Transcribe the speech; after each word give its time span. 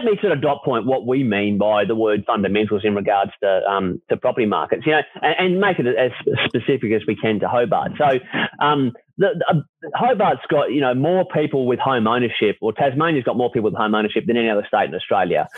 let 0.00 0.12
me 0.12 0.18
sort 0.20 0.32
of 0.32 0.40
dot 0.40 0.62
point 0.64 0.86
what 0.86 1.06
we 1.06 1.22
mean 1.22 1.58
by 1.58 1.84
the 1.84 1.94
word 1.94 2.24
fundamentals 2.26 2.82
in 2.84 2.94
regards 2.94 3.32
to 3.42 3.62
um, 3.68 4.00
to 4.08 4.16
property 4.16 4.46
markets, 4.46 4.82
you 4.86 4.92
know, 4.92 5.02
and, 5.22 5.34
and, 5.38 5.60
make 5.60 5.78
it 5.78 5.86
as 5.86 6.10
specific 6.46 6.92
as 6.92 7.02
we 7.06 7.16
can 7.16 7.40
to 7.40 7.48
Hobart. 7.48 7.92
So, 7.98 8.18
um, 8.64 8.92
the, 9.18 9.28
the, 9.38 9.90
Hobart's 9.94 10.42
got 10.48 10.72
you 10.72 10.80
know 10.80 10.94
more 10.94 11.26
people 11.26 11.66
with 11.66 11.78
home 11.78 12.06
ownership, 12.06 12.56
or 12.60 12.72
Tasmania's 12.72 13.24
got 13.24 13.36
more 13.36 13.50
people 13.50 13.70
with 13.70 13.78
home 13.78 13.94
ownership 13.94 14.24
than 14.26 14.36
any 14.36 14.48
other 14.48 14.64
state 14.66 14.88
in 14.88 14.94
Australia. 14.94 15.48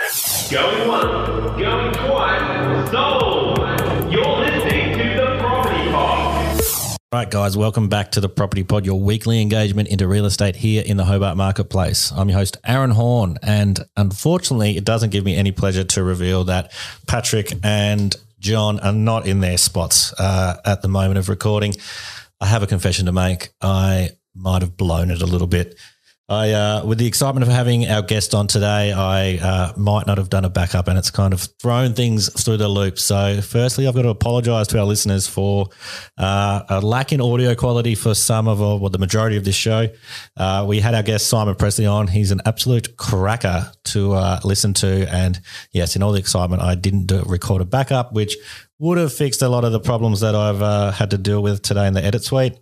Going 0.51 0.89
one, 0.89 1.59
going 1.59 1.93
twice, 1.93 2.91
sold. 2.91 3.72
Right, 7.13 7.31
guys, 7.31 7.59
welcome 7.59 7.91
back 7.91 8.13
to 8.13 8.21
the 8.21 8.29
Property 8.31 8.65
Pod, 8.65 8.87
your 8.87 8.99
weekly 8.99 9.43
engagement 9.43 9.89
into 9.89 10.09
real 10.09 10.25
estate 10.25 10.57
here 10.57 10.83
in 10.83 10.97
the 10.97 11.05
Hobart 11.05 11.37
Marketplace. 11.37 12.11
I'm 12.11 12.31
your 12.31 12.39
host, 12.39 12.57
Aaron 12.65 12.93
Horn, 12.93 13.37
and 13.43 13.85
unfortunately, 13.99 14.79
it 14.79 14.85
doesn't 14.85 15.11
give 15.11 15.23
me 15.23 15.37
any 15.37 15.53
pleasure 15.53 15.85
to 15.85 16.03
reveal 16.03 16.45
that 16.45 16.73
Patrick 17.07 17.53
and 17.63 18.17
John 18.39 18.81
are 18.81 18.95
not 18.95 19.27
in 19.27 19.41
their 19.41 19.59
spots 19.59 20.15
uh, 20.19 20.57
at 20.65 20.81
the 20.81 20.89
moment 20.89 21.19
of 21.19 21.29
recording. 21.29 21.75
I 22.41 22.47
have 22.47 22.63
a 22.63 22.67
confession 22.67 23.05
to 23.05 23.13
make. 23.13 23.51
I 23.61 24.13
might 24.35 24.63
have 24.63 24.79
blown 24.79 25.11
it 25.11 25.21
a 25.21 25.27
little 25.27 25.47
bit. 25.47 25.79
I, 26.29 26.53
uh, 26.53 26.87
with 26.87 26.99
the 26.99 27.07
excitement 27.07 27.43
of 27.43 27.53
having 27.53 27.87
our 27.89 28.01
guest 28.01 28.33
on 28.35 28.47
today, 28.47 28.93
I 28.93 29.39
uh, 29.39 29.73
might 29.77 30.07
not 30.07 30.19
have 30.19 30.31
done 30.31 30.45
a 30.45 30.49
backup, 30.49 30.87
and 30.89 30.97
it's 30.97 31.11
kind 31.11 31.35
of 31.35 31.47
thrown 31.61 31.95
things 31.95 32.33
through 32.43 32.59
the 32.59 32.69
loop. 32.69 32.99
So, 32.99 33.41
firstly, 33.43 33.89
I've 33.89 33.95
got 33.95 34.03
to 34.03 34.09
apologise 34.09 34.69
to 34.69 34.79
our 34.79 34.85
listeners 34.85 35.27
for 35.27 35.67
uh, 36.17 36.63
a 36.69 36.81
lack 36.81 37.13
in 37.13 37.21
audio 37.21 37.55
quality 37.55 37.95
for 37.97 38.15
some 38.15 38.47
of, 38.47 38.61
or 38.61 38.79
well, 38.79 38.89
the 38.89 38.99
majority 38.99 39.37
of 39.37 39.45
this 39.45 39.57
show. 39.57 39.89
Uh, 40.37 40.65
we 40.67 40.79
had 40.79 40.95
our 40.95 41.03
guest 41.03 41.27
Simon 41.27 41.57
Pressley 41.57 41.87
on. 41.87 42.07
He's 42.07 42.31
an 42.31 42.41
absolute 42.47 42.97
cracker 42.97 43.73
to 43.87 44.13
uh, 44.13 44.41
listen 44.45 44.75
to, 44.75 45.13
and 45.13 45.41
yes, 45.73 45.97
in 45.97 46.03
all 46.03 46.13
the 46.13 46.21
excitement, 46.21 46.63
I 46.63 46.77
didn't 46.77 47.07
do, 47.07 47.23
record 47.27 47.63
a 47.63 47.67
backup, 47.67 48.13
which 48.13 48.37
would 48.79 48.99
have 48.99 49.13
fixed 49.13 49.43
a 49.43 49.49
lot 49.49 49.65
of 49.65 49.71
the 49.71 49.79
problems 49.79 50.21
that 50.21 50.35
I've 50.35 50.61
uh, 50.61 50.91
had 50.91 51.11
to 51.11 51.19
deal 51.19 51.41
with 51.41 51.63
today 51.63 51.87
in 51.87 51.95
the 51.95 52.05
edit 52.05 52.25
suite. 52.25 52.59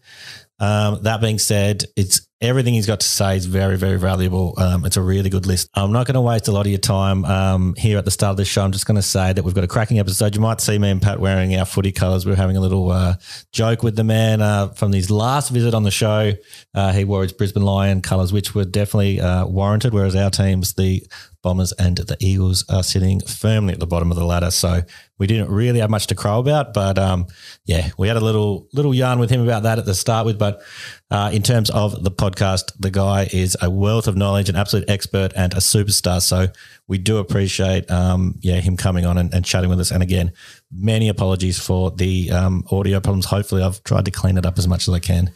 Um, 0.61 1.03
that 1.03 1.21
being 1.21 1.39
said, 1.39 1.85
it's 1.97 2.27
everything 2.41 2.73
he's 2.73 2.87
got 2.87 3.01
to 3.01 3.07
say 3.07 3.37
is 3.37 3.47
very, 3.47 3.77
very 3.77 3.99
valuable. 3.99 4.55
Um, 4.57 4.85
it's 4.85 4.97
a 4.97 5.03
really 5.03 5.29
good 5.29 5.47
list. 5.47 5.69
I'm 5.75 5.93
not 5.93 6.07
going 6.07 6.15
to 6.15 6.21
waste 6.21 6.49
a 6.49 6.53
lot 6.53 6.63
of 6.63 6.69
your 6.69 6.79
time 6.79 7.25
um, 7.25 7.75
here 7.77 7.99
at 7.99 8.05
the 8.05 8.11
start 8.11 8.33
of 8.33 8.37
the 8.39 8.45
show. 8.45 8.63
I'm 8.63 8.73
just 8.73 8.87
going 8.87 8.97
to 8.97 9.03
say 9.03 9.33
that 9.33 9.45
we've 9.45 9.55
got 9.55 9.65
a 9.65 9.69
cracking 9.69 9.99
episode. 9.99 10.35
You 10.35 10.41
might 10.41 10.61
see 10.61 10.79
me 10.79 10.91
and 10.91 11.03
Pat 11.03 11.21
wearing 11.21 11.55
our 11.57 11.67
footy 11.67 11.93
colours. 11.93 12.25
We 12.25 12.33
are 12.33 12.37
having 12.37 12.57
a 12.57 12.61
little 12.61 12.91
uh, 12.91 13.17
joke 13.53 13.83
with 13.83 13.97
the 13.97 14.05
man 14.05 14.41
uh, 14.41 14.69
from 14.69 14.93
his 14.93 15.11
last 15.11 15.51
visit 15.51 15.75
on 15.75 15.83
the 15.83 15.91
show. 15.91 16.33
Uh, 16.75 16.93
he 16.93 17.05
wore 17.05 17.23
his 17.23 17.33
Brisbane 17.33 17.65
Lion 17.65 18.01
colours, 18.01 18.33
which 18.33 18.55
were 18.55 18.65
definitely 18.65 19.21
uh, 19.21 19.47
warranted, 19.47 19.93
whereas 19.93 20.17
our 20.17 20.31
team's 20.31 20.75
the 20.75 21.07
Bombers 21.43 21.73
and 21.73 21.97
the 21.97 22.17
Eagles 22.21 22.65
are 22.69 22.83
sitting 22.83 23.21
firmly 23.21 23.73
at 23.73 23.81
the 23.81 23.87
bottom 23.87 24.11
of 24.11 24.17
the 24.17 24.25
ladder. 24.25 24.51
So 24.51 24.83
we 25.19 25.27
didn't 25.27 25.51
really 25.51 25.81
have 25.81 25.91
much 25.91 26.07
to 26.09 26.15
crow 26.15 26.39
about, 26.39 26.75
but 26.75 26.99
um, 26.99 27.27
yeah, 27.65 27.91
we 27.97 28.09
had 28.09 28.17
a 28.17 28.21
little 28.21 28.69
little 28.73 28.95
yarn 28.95 29.19
with 29.19 29.31
him 29.31 29.43
about 29.43 29.63
that 29.63 29.79
at 29.79 29.87
the 29.87 29.95
start 29.95 30.27
with. 30.27 30.39
But 30.39 30.63
uh, 31.11 31.31
in 31.33 31.43
terms 31.43 31.71
of 31.71 32.05
the 32.05 32.11
podcast, 32.11 32.73
the 32.79 32.91
guy 32.91 33.29
is 33.33 33.57
a 33.63 33.71
wealth 33.71 34.07
of 34.07 34.17
knowledge, 34.17 34.49
an 34.49 34.57
absolute 34.57 34.89
expert, 34.89 35.33
and 35.35 35.53
a 35.55 35.59
superstar. 35.59 36.21
So 36.21 36.49
we 36.89 36.99
do 36.99 37.19
appreciate 37.19 37.91
um, 37.91 38.39
yeah 38.41 38.61
him 38.61 38.77
coming 38.77 39.07
on 39.07 39.17
and, 39.17 39.33
and, 39.33 39.45
chatting 39.45 39.71
with 39.71 39.81
us. 39.81 39.91
And 39.91 40.03
again, 40.03 40.33
many 40.71 41.09
apologies 41.09 41.59
for 41.59 41.91
the 41.91 42.31
um, 42.31 42.65
audio 42.71 43.01
problems. 43.01 43.27
Hopefully, 43.27 43.63
I've 43.63 43.83
tried 43.85 44.05
to 44.05 44.11
clean 44.11 44.37
it 44.37 44.45
up 44.45 44.59
as 44.59 44.69
much 44.69 44.89
as 44.89 44.95
I 44.95 44.99
can 44.99 45.33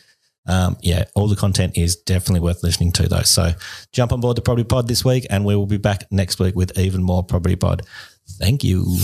um, 0.46 0.76
yeah, 0.82 1.04
all 1.14 1.28
the 1.28 1.36
content 1.36 1.76
is 1.76 1.96
definitely 1.96 2.40
worth 2.40 2.62
listening 2.62 2.92
to, 2.92 3.08
though. 3.08 3.22
So 3.22 3.52
jump 3.92 4.12
on 4.12 4.20
board 4.20 4.36
the 4.36 4.42
Property 4.42 4.64
Pod 4.64 4.88
this 4.88 5.04
week, 5.04 5.26
and 5.30 5.44
we 5.44 5.56
will 5.56 5.66
be 5.66 5.78
back 5.78 6.10
next 6.10 6.38
week 6.38 6.54
with 6.54 6.78
even 6.78 7.02
more 7.02 7.22
Property 7.22 7.56
Pod. 7.56 7.82
Thank 8.38 8.64
you. 8.64 8.98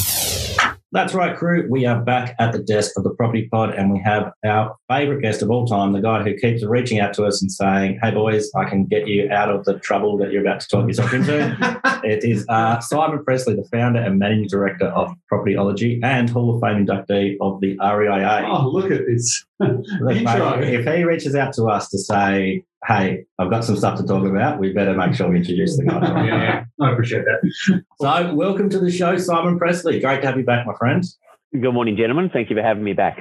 That's 0.92 1.14
right, 1.14 1.36
crew. 1.36 1.68
We 1.70 1.86
are 1.86 2.00
back 2.00 2.34
at 2.40 2.50
the 2.50 2.58
desk 2.58 2.92
of 2.96 3.04
the 3.04 3.10
Property 3.10 3.48
Pod, 3.48 3.72
and 3.74 3.92
we 3.92 4.00
have 4.00 4.32
our 4.44 4.74
favourite 4.88 5.22
guest 5.22 5.40
of 5.40 5.48
all 5.48 5.64
time, 5.64 5.92
the 5.92 6.00
guy 6.00 6.24
who 6.24 6.34
keeps 6.34 6.64
reaching 6.64 6.98
out 6.98 7.14
to 7.14 7.24
us 7.24 7.40
and 7.40 7.50
saying, 7.50 8.00
"Hey, 8.02 8.10
boys, 8.10 8.50
I 8.56 8.64
can 8.64 8.86
get 8.86 9.06
you 9.06 9.30
out 9.30 9.50
of 9.50 9.64
the 9.64 9.78
trouble 9.78 10.18
that 10.18 10.32
you're 10.32 10.42
about 10.42 10.58
to 10.60 10.68
talk 10.68 10.88
yourself 10.88 11.14
into." 11.14 11.56
it 12.04 12.24
is 12.24 12.44
uh, 12.48 12.80
Simon 12.80 13.24
Pressley, 13.24 13.54
the 13.54 13.68
founder 13.70 14.00
and 14.00 14.18
managing 14.18 14.48
director 14.48 14.86
of 14.86 15.14
Propertyology 15.32 16.00
and 16.02 16.28
Hall 16.28 16.56
of 16.56 16.60
Fame 16.60 16.84
inductee 16.84 17.36
of 17.40 17.60
the 17.60 17.78
REIA. 17.78 18.48
Oh, 18.48 18.68
look 18.68 18.90
at 18.90 19.06
this! 19.06 19.44
if 19.60 20.92
he 20.92 21.04
reaches 21.04 21.36
out 21.36 21.52
to 21.54 21.66
us 21.66 21.88
to 21.90 21.98
say, 21.98 22.64
hey, 22.86 23.24
I've 23.38 23.50
got 23.50 23.64
some 23.64 23.76
stuff 23.76 23.98
to 23.98 24.06
talk 24.06 24.26
about. 24.26 24.58
We 24.58 24.72
better 24.72 24.94
make 24.94 25.14
sure 25.14 25.28
we 25.28 25.36
introduce 25.36 25.76
the 25.76 25.84
guy. 25.84 26.26
yeah, 26.26 26.64
I 26.80 26.92
appreciate 26.92 27.24
that. 27.24 27.84
So, 28.00 28.34
welcome 28.34 28.70
to 28.70 28.78
the 28.78 28.90
show, 28.90 29.16
Simon 29.18 29.58
Pressley. 29.58 30.00
Great 30.00 30.22
to 30.22 30.26
have 30.26 30.38
you 30.38 30.44
back, 30.44 30.66
my 30.66 30.74
friend. 30.78 31.04
Good 31.52 31.72
morning, 31.72 31.96
gentlemen. 31.96 32.30
Thank 32.32 32.48
you 32.50 32.56
for 32.56 32.62
having 32.62 32.84
me 32.84 32.92
back. 32.92 33.18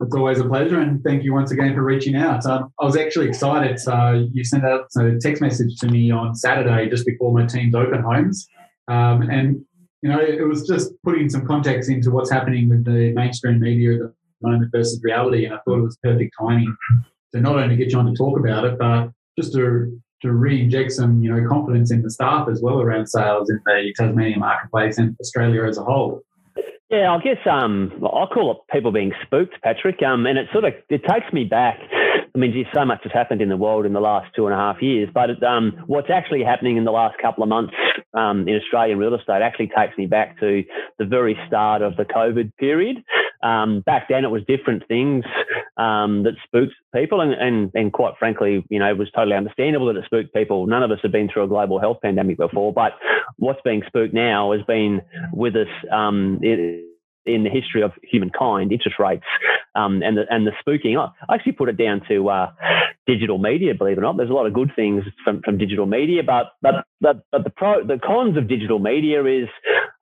It's 0.00 0.14
always 0.14 0.40
a 0.40 0.44
pleasure, 0.44 0.80
and 0.80 1.02
thank 1.02 1.24
you 1.24 1.32
once 1.32 1.50
again 1.50 1.74
for 1.74 1.82
reaching 1.82 2.16
out. 2.16 2.46
Um, 2.46 2.72
I 2.80 2.84
was 2.84 2.96
actually 2.96 3.28
excited. 3.28 3.78
So 3.78 4.26
you 4.32 4.44
sent 4.44 4.64
out 4.64 4.86
a 4.96 5.18
text 5.18 5.42
message 5.42 5.76
to 5.80 5.88
me 5.88 6.10
on 6.10 6.34
Saturday 6.34 6.88
just 6.88 7.04
before 7.04 7.32
my 7.32 7.46
team's 7.46 7.74
open 7.74 8.02
homes, 8.02 8.46
um, 8.88 9.22
and 9.22 9.62
you 10.02 10.08
know 10.08 10.20
it 10.20 10.46
was 10.46 10.66
just 10.66 10.92
putting 11.02 11.28
some 11.28 11.46
context 11.46 11.90
into 11.90 12.10
what's 12.10 12.30
happening 12.30 12.68
with 12.68 12.84
the 12.84 13.12
mainstream 13.12 13.60
media 13.60 13.94
at 13.94 13.98
the 14.00 14.14
moment 14.42 14.70
versus 14.72 15.00
reality, 15.02 15.44
and 15.44 15.54
I 15.54 15.58
thought 15.58 15.78
it 15.78 15.82
was 15.82 15.98
perfect 16.02 16.34
timing 16.38 16.74
to 17.32 17.40
not 17.40 17.56
only 17.56 17.76
get 17.76 17.92
you 17.92 17.98
on 17.98 18.06
to 18.06 18.14
talk 18.14 18.38
about 18.38 18.64
it, 18.64 18.78
but 18.78 19.10
just 19.38 19.52
to 19.54 20.00
to 20.22 20.32
re-inject 20.32 20.92
some 20.92 21.22
you 21.22 21.34
know 21.34 21.48
confidence 21.48 21.90
in 21.90 22.02
the 22.02 22.10
staff 22.10 22.48
as 22.50 22.60
well 22.62 22.80
around 22.80 23.06
sales 23.06 23.50
in 23.50 23.60
the 23.64 23.94
Tasmanian 23.96 24.40
marketplace 24.40 24.98
and 24.98 25.16
Australia 25.20 25.64
as 25.64 25.78
a 25.78 25.82
whole. 25.82 26.22
Yeah, 26.90 27.12
I 27.12 27.22
guess 27.22 27.38
um, 27.48 27.92
I 28.04 28.26
call 28.26 28.50
it 28.50 28.72
people 28.72 28.90
being 28.90 29.12
spooked, 29.22 29.62
Patrick. 29.62 30.02
Um, 30.02 30.26
and 30.26 30.36
it 30.36 30.48
sort 30.52 30.64
of 30.64 30.74
it 30.88 31.02
takes 31.04 31.32
me 31.32 31.44
back. 31.44 31.78
I 32.34 32.38
mean, 32.38 32.52
geez, 32.52 32.66
so 32.74 32.84
much 32.84 33.00
has 33.04 33.12
happened 33.12 33.40
in 33.40 33.48
the 33.48 33.56
world 33.56 33.86
in 33.86 33.92
the 33.92 34.00
last 34.00 34.34
two 34.34 34.46
and 34.46 34.54
a 34.54 34.56
half 34.56 34.82
years. 34.82 35.08
But 35.12 35.42
um, 35.42 35.72
what's 35.86 36.10
actually 36.10 36.44
happening 36.44 36.76
in 36.76 36.84
the 36.84 36.90
last 36.90 37.16
couple 37.20 37.42
of 37.42 37.48
months 37.48 37.74
um, 38.14 38.46
in 38.48 38.56
Australian 38.56 38.98
real 38.98 39.14
estate 39.14 39.42
actually 39.42 39.70
takes 39.76 39.96
me 39.96 40.06
back 40.06 40.38
to 40.40 40.62
the 40.98 41.04
very 41.04 41.36
start 41.46 41.82
of 41.82 41.96
the 41.96 42.04
COVID 42.04 42.52
period. 42.56 42.98
Um, 43.42 43.82
back 43.86 44.08
then, 44.08 44.24
it 44.24 44.30
was 44.30 44.42
different 44.46 44.86
things 44.86 45.24
um, 45.80 46.24
that 46.24 46.34
spooked 46.44 46.74
people, 46.94 47.20
and, 47.20 47.32
and 47.32 47.70
and 47.74 47.92
quite 47.92 48.14
frankly, 48.18 48.64
you 48.68 48.78
know, 48.78 48.90
it 48.90 48.98
was 48.98 49.08
totally 49.14 49.36
understandable 49.36 49.86
that 49.86 49.96
it 49.96 50.04
spooked 50.04 50.34
people. 50.34 50.66
None 50.66 50.82
of 50.82 50.90
us 50.90 50.98
have 51.02 51.12
been 51.12 51.28
through 51.32 51.44
a 51.44 51.48
global 51.48 51.80
health 51.80 51.98
pandemic 52.02 52.36
before, 52.36 52.72
but 52.72 52.92
what's 53.36 53.60
being 53.64 53.82
spooked 53.86 54.14
now 54.14 54.52
has 54.52 54.62
been 54.66 55.00
with 55.32 55.56
us. 55.56 55.68
Um, 55.90 56.40
in 57.26 57.44
the 57.44 57.50
history 57.50 57.82
of 57.82 57.92
humankind, 58.02 58.72
interest 58.72 58.98
rates 58.98 59.24
um, 59.74 60.02
and 60.02 60.16
the 60.16 60.24
and 60.30 60.46
the 60.46 60.52
spooking. 60.66 60.96
I 60.98 61.34
actually 61.34 61.52
put 61.52 61.68
it 61.68 61.76
down 61.76 62.00
to 62.08 62.28
uh, 62.28 62.50
digital 63.06 63.38
media. 63.38 63.74
Believe 63.74 63.98
it 63.98 64.00
or 64.00 64.02
not, 64.02 64.16
there's 64.16 64.30
a 64.30 64.34
lot 64.34 64.46
of 64.46 64.54
good 64.54 64.72
things 64.74 65.04
from, 65.24 65.42
from 65.42 65.58
digital 65.58 65.86
media, 65.86 66.22
but 66.24 66.52
but 66.62 66.86
but, 67.00 67.24
but 67.30 67.44
the 67.44 67.50
pro 67.50 67.86
the 67.86 67.98
cons 67.98 68.36
of 68.36 68.48
digital 68.48 68.78
media 68.78 69.24
is 69.24 69.48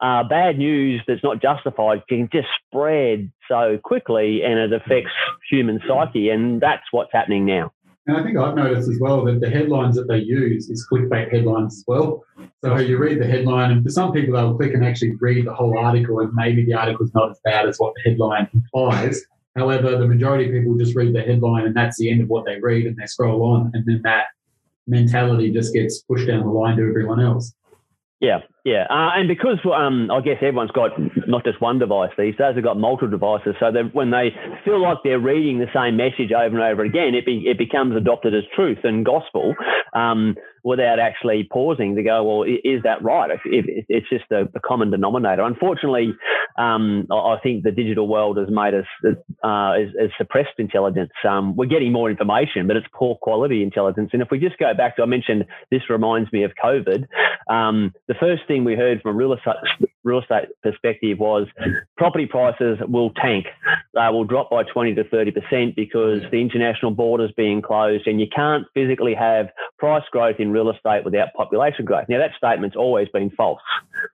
uh, 0.00 0.22
bad 0.24 0.58
news 0.58 1.02
that's 1.06 1.24
not 1.24 1.42
justified 1.42 2.02
can 2.08 2.28
just 2.32 2.48
spread 2.66 3.30
so 3.48 3.78
quickly, 3.82 4.42
and 4.42 4.58
it 4.58 4.72
affects 4.72 5.10
human 5.50 5.80
psyche, 5.86 6.30
and 6.30 6.60
that's 6.60 6.84
what's 6.90 7.12
happening 7.12 7.44
now. 7.44 7.72
And 8.06 8.16
I 8.16 8.22
think 8.22 8.38
I've 8.38 8.54
noticed 8.54 8.88
as 8.88 8.98
well 9.00 9.24
that 9.26 9.40
the 9.40 9.50
headlines 9.50 9.94
that 9.96 10.08
they 10.08 10.18
use 10.18 10.70
is 10.70 10.86
clickbait 10.90 11.30
headlines 11.30 11.76
as 11.78 11.84
well. 11.86 12.24
So 12.64 12.76
you 12.78 12.96
read 12.96 13.20
the 13.20 13.26
headline, 13.26 13.70
and 13.70 13.84
for 13.84 13.90
some 13.90 14.12
people, 14.12 14.34
they'll 14.34 14.56
click 14.56 14.72
and 14.72 14.84
actually 14.84 15.14
read 15.20 15.46
the 15.46 15.54
whole 15.54 15.76
article, 15.78 16.20
and 16.20 16.32
maybe 16.32 16.64
the 16.64 16.74
article's 16.74 17.12
not 17.12 17.30
as 17.30 17.40
bad 17.44 17.68
as 17.68 17.76
what 17.78 17.92
the 17.94 18.10
headline 18.10 18.48
implies. 18.54 19.20
However, 19.56 19.98
the 19.98 20.06
majority 20.06 20.46
of 20.46 20.52
people 20.52 20.78
just 20.78 20.94
read 20.94 21.14
the 21.14 21.20
headline, 21.20 21.66
and 21.66 21.76
that's 21.76 21.98
the 21.98 22.10
end 22.10 22.22
of 22.22 22.28
what 22.28 22.46
they 22.46 22.60
read, 22.60 22.86
and 22.86 22.96
they 22.96 23.06
scroll 23.06 23.42
on, 23.42 23.72
and 23.74 23.84
then 23.84 24.00
that 24.04 24.26
mentality 24.86 25.50
just 25.50 25.74
gets 25.74 26.00
pushed 26.02 26.28
down 26.28 26.46
the 26.46 26.50
line 26.50 26.76
to 26.76 26.88
everyone 26.88 27.20
else. 27.20 27.52
Yeah, 28.20 28.38
yeah, 28.64 28.82
uh, 28.90 29.14
and 29.14 29.28
because 29.28 29.58
um, 29.72 30.10
I 30.10 30.20
guess 30.20 30.38
everyone's 30.42 30.72
got 30.72 30.90
not 31.28 31.44
just 31.44 31.60
one 31.60 31.78
device 31.78 32.10
these 32.18 32.34
days, 32.34 32.54
they've 32.56 32.64
got 32.64 32.76
multiple 32.76 33.08
devices. 33.08 33.54
So 33.60 33.70
when 33.92 34.10
they 34.10 34.30
feel 34.64 34.82
like 34.82 34.98
they're 35.04 35.20
reading 35.20 35.60
the 35.60 35.70
same 35.72 35.96
message 35.96 36.32
over 36.32 36.58
and 36.58 36.64
over 36.64 36.82
again, 36.82 37.14
it, 37.14 37.24
be, 37.24 37.44
it 37.46 37.58
becomes 37.58 37.94
adopted 37.94 38.34
as 38.34 38.42
truth 38.56 38.78
and 38.82 39.06
gospel 39.06 39.54
um, 39.92 40.34
without 40.68 40.98
actually 40.98 41.48
pausing 41.50 41.96
to 41.96 42.02
go, 42.02 42.22
well, 42.22 42.42
is 42.42 42.82
that 42.84 43.02
right? 43.02 43.30
If, 43.30 43.40
if 43.46 43.86
it's 43.88 44.08
just 44.10 44.30
a, 44.30 44.42
a, 44.54 44.60
common 44.60 44.90
denominator. 44.90 45.40
Unfortunately, 45.42 46.12
um, 46.58 47.06
I 47.10 47.36
think 47.42 47.64
the 47.64 47.70
digital 47.70 48.06
world 48.06 48.36
has 48.36 48.48
made 48.50 48.74
us 48.74 48.84
uh, 49.02 49.72
has, 49.72 49.88
has 49.98 50.10
suppressed 50.18 50.58
intelligence. 50.58 51.10
Um, 51.26 51.56
we're 51.56 51.70
getting 51.70 51.90
more 51.90 52.10
information, 52.10 52.66
but 52.66 52.76
it's 52.76 52.86
poor 52.92 53.16
quality 53.16 53.62
intelligence. 53.62 54.10
And 54.12 54.20
if 54.20 54.28
we 54.30 54.38
just 54.38 54.58
go 54.58 54.74
back 54.74 54.96
to, 54.96 55.02
I 55.02 55.06
mentioned 55.06 55.46
this 55.70 55.88
reminds 55.88 56.30
me 56.34 56.44
of 56.44 56.52
COVID. 56.62 57.06
Um, 57.48 57.94
the 58.06 58.14
first 58.20 58.42
thing 58.46 58.64
we 58.64 58.74
heard 58.74 59.00
from 59.00 59.12
a 59.12 59.14
real 59.14 59.32
estate 59.32 59.56
real 60.04 60.20
estate 60.20 60.48
perspective 60.62 61.18
was 61.18 61.46
property 61.96 62.26
prices 62.26 62.78
will 62.88 63.10
tank. 63.10 63.46
They 63.94 64.08
will 64.10 64.24
drop 64.24 64.50
by 64.50 64.62
20 64.64 64.94
to 64.94 65.04
30% 65.04 65.74
because 65.76 66.22
the 66.30 66.40
international 66.40 66.92
borders 66.92 67.30
being 67.36 67.62
closed 67.62 68.06
and 68.06 68.20
you 68.20 68.26
can't 68.34 68.64
physically 68.74 69.14
have 69.14 69.48
price 69.78 70.04
growth 70.10 70.36
in 70.38 70.50
real 70.58 70.70
estate 70.70 71.04
without 71.04 71.28
population 71.36 71.84
growth. 71.84 72.06
Now, 72.08 72.18
that 72.18 72.32
statement's 72.36 72.76
always 72.76 73.08
been 73.08 73.30
false. 73.30 73.62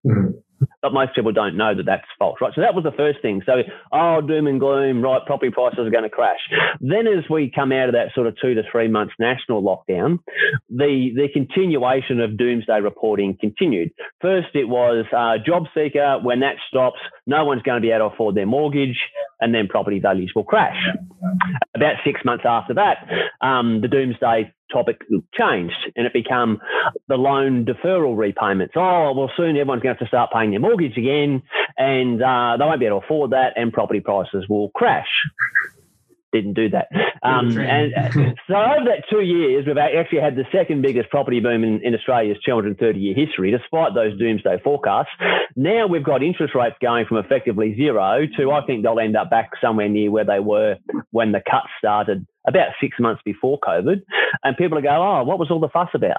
Mhm. 0.07 0.35
But 0.83 0.93
most 0.93 1.15
people 1.15 1.33
don't 1.33 1.57
know 1.57 1.75
that 1.75 1.85
that's 1.87 2.07
false, 2.19 2.41
right? 2.41 2.53
So 2.55 2.61
that 2.61 2.75
was 2.75 2.85
the 2.85 2.93
first 2.93 3.21
thing. 3.23 3.43
So, 3.45 3.63
oh, 3.93 4.21
doom 4.21 4.47
and 4.47 4.61
gloom, 4.61 5.03
right? 5.03 5.21
Property 5.27 5.51
prices 5.51 5.81
are 5.81 5.91
going 5.91 6.05
to 6.05 6.11
crash. 6.11 6.41
Then, 6.81 7.07
as 7.07 7.29
we 7.29 7.51
come 7.51 7.73
out 7.73 7.89
of 7.89 7.95
that 7.95 8.15
sort 8.15 8.27
of 8.27 8.37
two 8.41 8.55
to 8.55 8.63
three 8.71 8.89
months 8.89 9.15
national 9.19 9.63
lockdown, 9.63 10.19
the 10.71 11.13
the 11.15 11.29
continuation 11.33 12.21
of 12.21 12.37
doomsday 12.37 12.81
reporting 12.81 13.37
continued. 13.41 13.91
First, 14.21 14.49
it 14.55 14.69
was 14.69 15.05
uh, 15.15 15.39
job 15.45 15.65
seeker. 15.75 16.19
When 16.23 16.41
that 16.41 16.57
stops, 16.69 17.01
no 17.27 17.45
one's 17.45 17.63
going 17.63 17.81
to 17.81 17.87
be 17.87 17.91
able 17.91 18.09
to 18.11 18.15
afford 18.15 18.35
their 18.35 18.47
mortgage, 18.47 18.99
and 19.41 19.55
then 19.55 19.69
property 19.69 19.99
values 20.01 20.33
will 20.35 20.45
crash. 20.45 20.77
About 21.75 21.97
six 22.05 22.21
months 22.25 22.45
after 22.47 22.75
that, 22.75 22.99
um, 23.41 23.81
the 23.81 23.89
doomsday 23.89 24.53
topic 24.75 25.01
changed 25.33 25.77
and 25.97 26.07
it 26.07 26.13
became 26.13 26.59
the 27.09 27.17
loan 27.17 27.65
deferral 27.65 28.17
repayments. 28.17 28.75
Oh, 28.77 29.13
well, 29.17 29.31
soon 29.37 29.57
everyone's 29.57 29.83
going 29.83 29.95
to 29.95 29.99
have 30.01 30.07
to 30.07 30.09
start 30.09 30.31
paying 30.33 30.51
their 30.51 30.61
mortgage 30.61 30.97
again 30.97 31.43
and 31.79 32.23
uh, 32.23 32.57
they 32.59 32.65
won't 32.65 32.81
be 32.81 32.87
able 32.87 33.01
to 33.01 33.07
afford 33.07 33.31
that 33.31 33.55
and 33.57 33.73
property 33.73 34.01
prices 34.01 34.47
will 34.49 34.71
crash. 34.71 35.09
Didn't 36.33 36.55
do 36.55 36.69
that. 36.71 36.89
Um, 37.23 37.57
and 37.57 37.93
so 38.49 38.55
over 38.55 38.87
that 38.87 39.05
two 39.09 39.21
years, 39.21 39.67
we've 39.67 39.79
actually 39.79 40.21
had 40.21 40.35
the 40.35 40.45
second 40.51 40.83
biggest 40.83 41.09
property 41.09 41.39
boom 41.39 41.63
in, 41.63 41.81
in 41.85 41.95
Australia's 41.95 42.39
230 42.45 42.99
year 42.99 43.15
history, 43.15 43.53
despite 43.53 43.95
those 43.95 44.19
doomsday 44.19 44.61
forecasts. 44.65 45.11
Now 45.55 45.87
we've 45.87 46.03
got 46.03 46.25
interest 46.25 46.57
rates 46.57 46.75
going 46.83 47.07
from 47.07 47.19
effectively 47.19 47.77
zero 47.77 48.27
to 48.37 48.51
I 48.51 48.67
think 48.67 48.83
they'll 48.83 48.99
end 48.99 49.17
up 49.17 49.31
back 49.31 49.51
somewhere 49.61 49.89
near 49.89 50.11
where 50.11 50.25
they 50.25 50.41
were 50.41 50.77
when 51.13 51.31
the 51.31 51.41
cuts 51.49 51.69
started 51.79 52.27
about 52.47 52.69
six 52.81 52.99
months 52.99 53.23
before 53.25 53.59
COVID. 53.61 54.03
And 54.43 54.57
people 54.57 54.81
go, 54.81 54.89
oh, 54.89 55.25
what 55.25 55.39
was 55.39 55.51
all 55.51 55.61
the 55.61 55.69
fuss 55.69 55.91
about? 55.95 56.19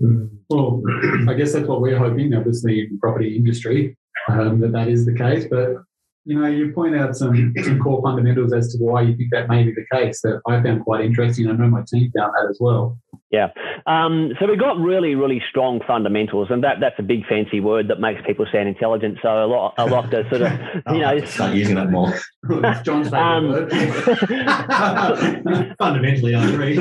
Well, 0.00 0.82
I 1.28 1.34
guess 1.34 1.52
that's 1.52 1.66
what 1.66 1.80
we're 1.80 1.98
hoping, 1.98 2.34
obviously, 2.34 2.80
in 2.80 2.98
property 2.98 3.36
industry, 3.36 3.96
um, 4.28 4.60
that 4.60 4.72
that 4.72 4.88
is 4.88 5.06
the 5.06 5.14
case. 5.14 5.46
But 5.48 5.76
you 6.24 6.38
know, 6.38 6.46
you 6.46 6.72
point 6.72 6.96
out 6.96 7.16
some 7.16 7.54
some 7.62 7.78
core 7.78 8.02
fundamentals 8.02 8.52
as 8.52 8.72
to 8.72 8.78
why 8.78 9.02
you 9.02 9.16
think 9.16 9.30
that 9.30 9.48
may 9.48 9.62
be 9.62 9.72
the 9.72 9.86
case 9.92 10.20
that 10.22 10.40
I 10.46 10.62
found 10.62 10.84
quite 10.84 11.04
interesting. 11.04 11.48
I 11.48 11.52
know 11.52 11.68
my 11.68 11.82
team 11.86 12.10
found 12.16 12.32
that 12.32 12.48
as 12.50 12.58
well. 12.60 12.98
Yeah. 13.34 13.48
Um, 13.86 14.32
so 14.38 14.46
we've 14.46 14.60
got 14.60 14.78
really, 14.78 15.16
really 15.16 15.42
strong 15.50 15.80
fundamentals, 15.86 16.48
and 16.50 16.62
that, 16.62 16.76
that's 16.80 16.94
a 17.00 17.02
big 17.02 17.26
fancy 17.26 17.58
word 17.58 17.88
that 17.88 17.98
makes 18.00 18.20
people 18.24 18.46
sound 18.52 18.68
intelligent. 18.68 19.18
So 19.22 19.28
a 19.28 19.46
lot, 19.46 19.74
a 19.76 19.86
lot 19.86 20.08
to 20.12 20.22
sort 20.30 20.42
of, 20.42 20.52
you 20.94 21.00
know, 21.00 21.14
Oh, 21.20 21.24
start 21.24 21.52
using 21.54 21.74
that 21.74 21.90
more. 21.90 22.12
John's 22.84 23.08
favourite 23.10 23.36
Um, 23.36 23.48
word. 23.50 23.72
Fundamentally, 25.78 26.34
I 26.36 26.44
agree. 26.48 26.78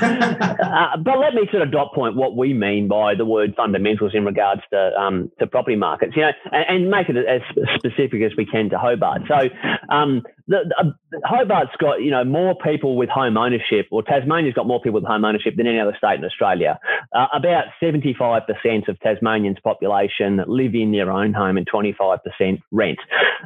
uh, 0.00 0.96
but 0.98 1.18
let 1.18 1.34
me 1.34 1.48
sort 1.50 1.62
of 1.62 1.70
dot 1.70 1.92
point 1.94 2.16
what 2.16 2.36
we 2.36 2.52
mean 2.52 2.88
by 2.88 3.14
the 3.14 3.24
word 3.24 3.54
fundamentals 3.56 4.12
in 4.14 4.24
regards 4.24 4.62
to 4.72 4.90
um, 5.00 5.30
to 5.38 5.46
property 5.46 5.76
markets, 5.76 6.12
you 6.16 6.22
know, 6.22 6.32
and, 6.52 6.64
and 6.82 6.90
make 6.90 7.08
it 7.08 7.16
as 7.16 7.40
specific 7.76 8.22
as 8.22 8.32
we 8.36 8.46
can 8.46 8.68
to 8.70 8.78
Hobart. 8.78 9.22
So 9.28 9.48
um, 9.94 10.22
the, 10.48 10.58
the, 10.68 10.74
uh, 10.78 10.92
Hobart's 11.28 11.76
got 11.78 12.02
you 12.02 12.10
know 12.10 12.24
more 12.24 12.54
people 12.56 12.96
with 12.96 13.08
home 13.08 13.36
ownership, 13.36 13.86
or 13.90 14.02
Tasmania's 14.02 14.54
got 14.54 14.63
more 14.66 14.80
people 14.80 15.00
with 15.00 15.08
home 15.08 15.24
ownership 15.24 15.56
than 15.56 15.66
any 15.66 15.80
other 15.80 15.94
state 15.96 16.18
in 16.18 16.24
Australia. 16.24 16.78
Uh, 17.14 17.26
about 17.34 17.64
seventy 17.80 18.14
five 18.18 18.42
percent 18.46 18.88
of 18.88 18.98
Tasmanians' 19.00 19.58
population 19.62 20.42
live 20.46 20.74
in 20.74 20.92
their 20.92 21.10
own 21.10 21.32
home, 21.32 21.56
and 21.56 21.66
twenty 21.66 21.92
five 21.92 22.20
percent 22.24 22.60
rent. 22.70 22.98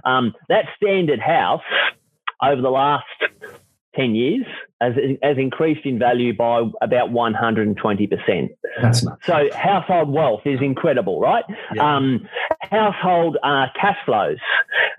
Um, 0.05 0.35
that 0.49 0.67
standard 0.77 1.21
house 1.21 1.63
over 2.43 2.63
the 2.63 2.71
last 2.71 3.05
10 3.97 4.15
years 4.15 4.47
has, 4.81 4.95
has 5.23 5.39
increased 5.39 5.85
in 5.85 5.99
value 5.99 6.37
by 6.37 6.63
about 6.83 7.11
120%. 7.11 8.49
That's. 8.81 9.05
So 9.25 9.49
household 9.55 10.13
wealth 10.13 10.43
is 10.45 10.61
incredible, 10.61 11.21
right? 11.21 11.45
Yeah. 11.75 11.97
Um, 11.97 12.29
household 12.61 13.37
uh, 13.43 13.67
cash 13.81 13.97
flows. 14.05 14.39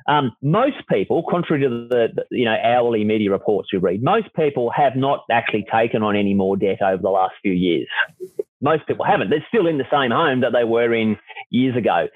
Um, 0.07 0.35
most 0.41 0.77
people, 0.89 1.23
contrary 1.29 1.63
to 1.63 1.69
the, 1.69 2.07
the 2.15 2.25
you 2.31 2.45
know 2.45 2.57
hourly 2.63 3.03
media 3.03 3.31
reports 3.31 3.69
we 3.71 3.79
read, 3.79 4.03
most 4.03 4.27
people 4.35 4.71
have 4.71 4.95
not 4.95 5.23
actually 5.31 5.65
taken 5.71 6.03
on 6.03 6.15
any 6.15 6.33
more 6.33 6.57
debt 6.57 6.81
over 6.81 7.01
the 7.01 7.09
last 7.09 7.35
few 7.41 7.53
years. 7.53 7.87
Most 8.61 8.87
people 8.87 9.05
haven't. 9.05 9.29
They're 9.29 9.45
still 9.47 9.67
in 9.67 9.77
the 9.77 9.85
same 9.91 10.11
home 10.11 10.41
that 10.41 10.51
they 10.51 10.63
were 10.63 10.93
in 10.93 11.17
years 11.49 11.77
ago. 11.77 12.07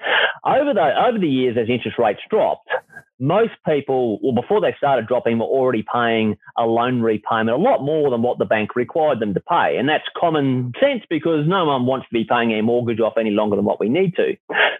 Over 0.44 0.74
the 0.74 1.06
over 1.06 1.18
the 1.18 1.28
years, 1.28 1.56
as 1.58 1.70
interest 1.70 1.98
rates 1.98 2.20
dropped, 2.28 2.68
most 3.20 3.52
people, 3.66 4.18
well, 4.22 4.34
before 4.34 4.60
they 4.60 4.74
started 4.76 5.06
dropping, 5.06 5.38
were 5.38 5.44
already 5.44 5.84
paying 5.92 6.36
a 6.56 6.64
loan 6.64 7.00
repayment 7.00 7.50
a 7.50 7.56
lot 7.56 7.82
more 7.82 8.10
than 8.10 8.22
what 8.22 8.38
the 8.38 8.44
bank 8.44 8.74
required 8.74 9.20
them 9.20 9.34
to 9.34 9.40
pay. 9.40 9.76
And 9.78 9.88
that's 9.88 10.04
common 10.16 10.72
sense 10.80 11.02
because 11.08 11.46
no 11.46 11.64
one 11.64 11.86
wants 11.86 12.06
to 12.08 12.12
be 12.12 12.24
paying 12.24 12.52
a 12.52 12.62
mortgage 12.62 13.00
off 13.00 13.14
any 13.18 13.30
longer 13.30 13.56
than 13.56 13.64
what 13.64 13.80
we 13.80 13.88
need 13.88 14.16
to. 14.16 14.36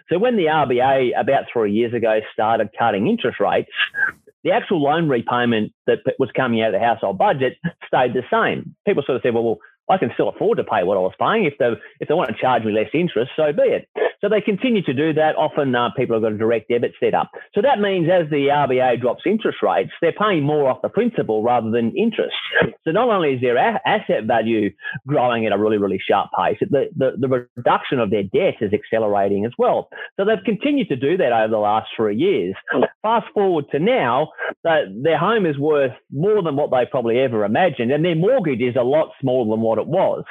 So 0.09 0.19
when 0.19 0.35
the 0.35 0.45
RBA 0.45 1.19
about 1.19 1.45
three 1.51 1.71
years 1.71 1.93
ago 1.93 2.19
started 2.33 2.69
cutting 2.77 3.07
interest 3.07 3.39
rates, 3.39 3.71
the 4.43 4.51
actual 4.51 4.81
loan 4.81 5.09
repayment 5.09 5.73
that 5.87 5.99
was 6.19 6.29
coming 6.35 6.61
out 6.61 6.73
of 6.73 6.79
the 6.79 6.85
household 6.85 7.17
budget 7.17 7.57
stayed 7.87 8.13
the 8.13 8.21
same. 8.31 8.75
People 8.85 9.01
sort 9.03 9.15
of 9.15 9.23
said, 9.23 9.33
well, 9.33 9.43
well 9.43 9.59
I 9.89 9.97
can 9.97 10.11
still 10.13 10.29
afford 10.29 10.57
to 10.57 10.63
pay 10.63 10.83
what 10.83 10.97
I 10.97 11.01
was 11.01 11.13
paying. 11.19 11.45
If 11.45 11.57
they 11.59 11.71
if 11.99 12.07
they 12.07 12.13
want 12.13 12.29
to 12.29 12.41
charge 12.41 12.63
me 12.63 12.71
less 12.71 12.89
interest, 12.93 13.31
so 13.35 13.51
be 13.53 13.63
it. 13.63 13.87
So 14.21 14.29
they 14.29 14.41
continue 14.41 14.81
to 14.83 14.93
do 14.93 15.13
that. 15.13 15.35
Often 15.35 15.75
uh, 15.75 15.89
people 15.95 16.15
have 16.15 16.23
got 16.23 16.31
a 16.31 16.37
direct 16.37 16.69
debit 16.69 16.93
set 16.99 17.13
up. 17.13 17.29
So 17.53 17.61
that 17.61 17.79
means 17.79 18.09
as 18.09 18.29
the 18.29 18.47
RBA 18.49 19.01
drops 19.01 19.23
interest 19.25 19.59
rates, 19.61 19.91
they're 20.01 20.17
paying 20.17 20.43
more 20.43 20.69
off 20.69 20.81
the 20.81 20.89
principal 20.89 21.43
rather 21.43 21.69
than 21.69 21.95
interest. 21.95 22.33
So 22.85 22.91
not 22.91 23.09
only 23.09 23.33
is 23.33 23.41
their 23.41 23.57
a- 23.57 23.81
asset 23.85 24.25
value 24.25 24.71
growing 25.05 25.45
at 25.45 25.51
a 25.51 25.57
really, 25.57 25.77
really 25.77 25.99
sharp 25.99 26.29
pace, 26.37 26.57
the, 26.59 26.85
the, 26.95 27.11
the 27.19 27.47
reduction 27.55 27.99
of 27.99 28.09
their 28.09 28.23
debt 28.23 28.55
is 28.61 28.73
accelerating 28.73 29.45
as 29.45 29.51
well. 29.57 29.89
So 30.17 30.25
they've 30.25 30.43
continued 30.43 30.89
to 30.89 30.95
do 30.95 31.17
that 31.17 31.31
over 31.31 31.51
the 31.51 31.57
last 31.57 31.89
three 31.95 32.15
years. 32.15 32.55
Fast 33.01 33.27
forward 33.33 33.65
to 33.71 33.79
now, 33.79 34.29
their 34.63 35.17
home 35.19 35.45
is 35.45 35.57
worth 35.57 35.93
more 36.11 36.41
than 36.41 36.55
what 36.55 36.71
they 36.71 36.85
probably 36.89 37.19
ever 37.19 37.43
imagined, 37.45 37.91
and 37.91 38.03
their 38.03 38.15
mortgage 38.15 38.61
is 38.61 38.75
a 38.75 38.83
lot 38.83 39.09
smaller 39.21 39.49
than 39.55 39.61
what 39.61 39.74
it 39.79 39.87
was. 39.87 40.23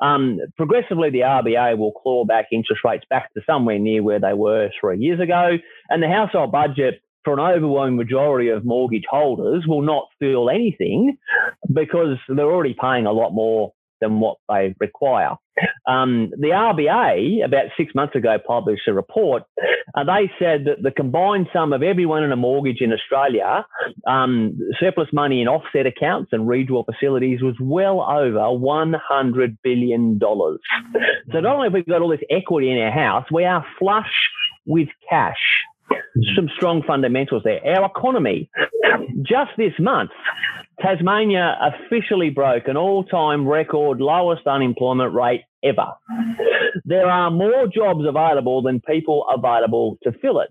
Um, 0.00 0.38
progressively, 0.56 1.10
the 1.10 1.20
RBA 1.20 1.76
will 1.76 1.92
claw 1.92 2.24
back 2.24 2.46
interest 2.52 2.82
rates 2.84 3.04
back 3.10 3.34
to 3.34 3.42
somewhere 3.46 3.78
near 3.78 4.02
where 4.02 4.18
they 4.18 4.32
were 4.32 4.70
three 4.80 4.98
years 4.98 5.20
ago, 5.20 5.58
and 5.90 6.02
the 6.02 6.08
household 6.08 6.52
budget 6.52 7.02
for 7.24 7.34
an 7.34 7.40
overwhelming 7.40 7.96
majority 7.96 8.48
of 8.48 8.64
mortgage 8.64 9.04
holders 9.10 9.64
will 9.66 9.82
not 9.82 10.06
feel 10.18 10.48
anything 10.48 11.18
because 11.72 12.16
they're 12.28 12.50
already 12.50 12.74
paying 12.80 13.06
a 13.06 13.12
lot 13.12 13.32
more 13.32 13.72
than 14.00 14.20
what 14.20 14.38
they 14.48 14.74
require. 14.78 15.36
Um, 15.86 16.30
the 16.38 16.48
RBA, 16.48 17.44
about 17.44 17.66
six 17.76 17.94
months 17.94 18.14
ago, 18.14 18.36
published 18.46 18.88
a 18.88 18.94
report. 18.94 19.42
Uh, 19.94 20.04
they 20.04 20.30
said 20.38 20.64
that 20.66 20.82
the 20.82 20.90
combined 20.90 21.48
sum 21.52 21.72
of 21.72 21.82
everyone 21.82 22.22
in 22.22 22.32
a 22.32 22.36
mortgage 22.36 22.80
in 22.80 22.92
Australia, 22.92 23.64
um, 24.06 24.58
surplus 24.78 25.08
money 25.12 25.42
in 25.42 25.48
offset 25.48 25.86
accounts 25.86 26.30
and 26.32 26.48
redraw 26.48 26.84
facilities, 26.84 27.42
was 27.42 27.56
well 27.60 28.00
over 28.00 28.38
$100 28.38 29.56
billion. 29.62 30.18
So 30.20 31.40
not 31.40 31.56
only 31.56 31.66
have 31.66 31.72
we 31.74 31.82
got 31.82 32.02
all 32.02 32.10
this 32.10 32.20
equity 32.30 32.70
in 32.70 32.78
our 32.78 32.92
house, 32.92 33.26
we 33.32 33.44
are 33.44 33.64
flush 33.78 34.12
with 34.66 34.88
cash. 35.08 35.38
Some 36.36 36.48
strong 36.56 36.82
fundamentals 36.86 37.42
there. 37.44 37.60
Our 37.64 37.86
economy, 37.86 38.50
just 39.22 39.50
this 39.56 39.72
month, 39.78 40.10
Tasmania 40.80 41.56
officially 41.60 42.30
broke 42.30 42.68
an 42.68 42.76
all 42.76 43.04
time 43.04 43.46
record 43.46 44.00
lowest 44.00 44.46
unemployment 44.46 45.14
rate 45.14 45.44
ever. 45.62 45.92
There 46.84 47.06
are 47.06 47.30
more 47.30 47.66
jobs 47.66 48.04
available 48.06 48.62
than 48.62 48.80
people 48.80 49.24
available 49.32 49.98
to 50.02 50.12
fill 50.20 50.40
it. 50.40 50.48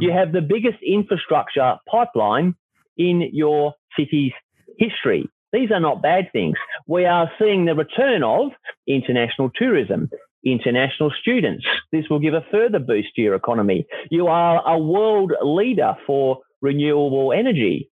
You 0.00 0.12
have 0.12 0.32
the 0.32 0.40
biggest 0.40 0.78
infrastructure 0.86 1.76
pipeline 1.90 2.54
in 2.96 3.28
your 3.32 3.74
city's 3.98 4.32
history. 4.78 5.28
These 5.52 5.70
are 5.72 5.80
not 5.80 6.02
bad 6.02 6.30
things. 6.32 6.56
We 6.86 7.04
are 7.06 7.30
seeing 7.38 7.64
the 7.64 7.74
return 7.74 8.22
of 8.22 8.50
international 8.86 9.50
tourism, 9.54 10.10
international 10.44 11.12
students. 11.20 11.64
This 11.92 12.04
will 12.08 12.18
give 12.18 12.34
a 12.34 12.44
further 12.50 12.78
boost 12.78 13.14
to 13.16 13.22
your 13.22 13.34
economy. 13.34 13.86
You 14.10 14.28
are 14.28 14.62
a 14.66 14.78
world 14.78 15.32
leader 15.42 15.94
for 16.06 16.38
renewable 16.60 17.32
energy. 17.32 17.90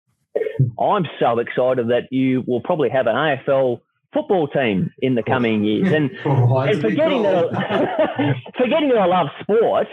I'm 0.81 1.07
so 1.19 1.39
excited 1.39 1.89
that 1.89 2.09
you 2.11 2.45
will 2.47 2.61
probably 2.61 2.91
have 2.91 3.07
an 3.07 3.15
AFL 3.15 3.81
football 4.13 4.49
team 4.49 4.91
in 5.01 5.15
the 5.15 5.23
coming 5.23 5.65
years. 5.65 5.93
And, 5.93 6.11
Oh, 6.25 6.59
and 6.59 6.81
forgetting 6.81 7.23
that, 7.23 8.35
forgetting 8.59 8.89
that 8.91 8.99
I 8.99 9.07
love 9.07 9.29
sport, 9.43 9.87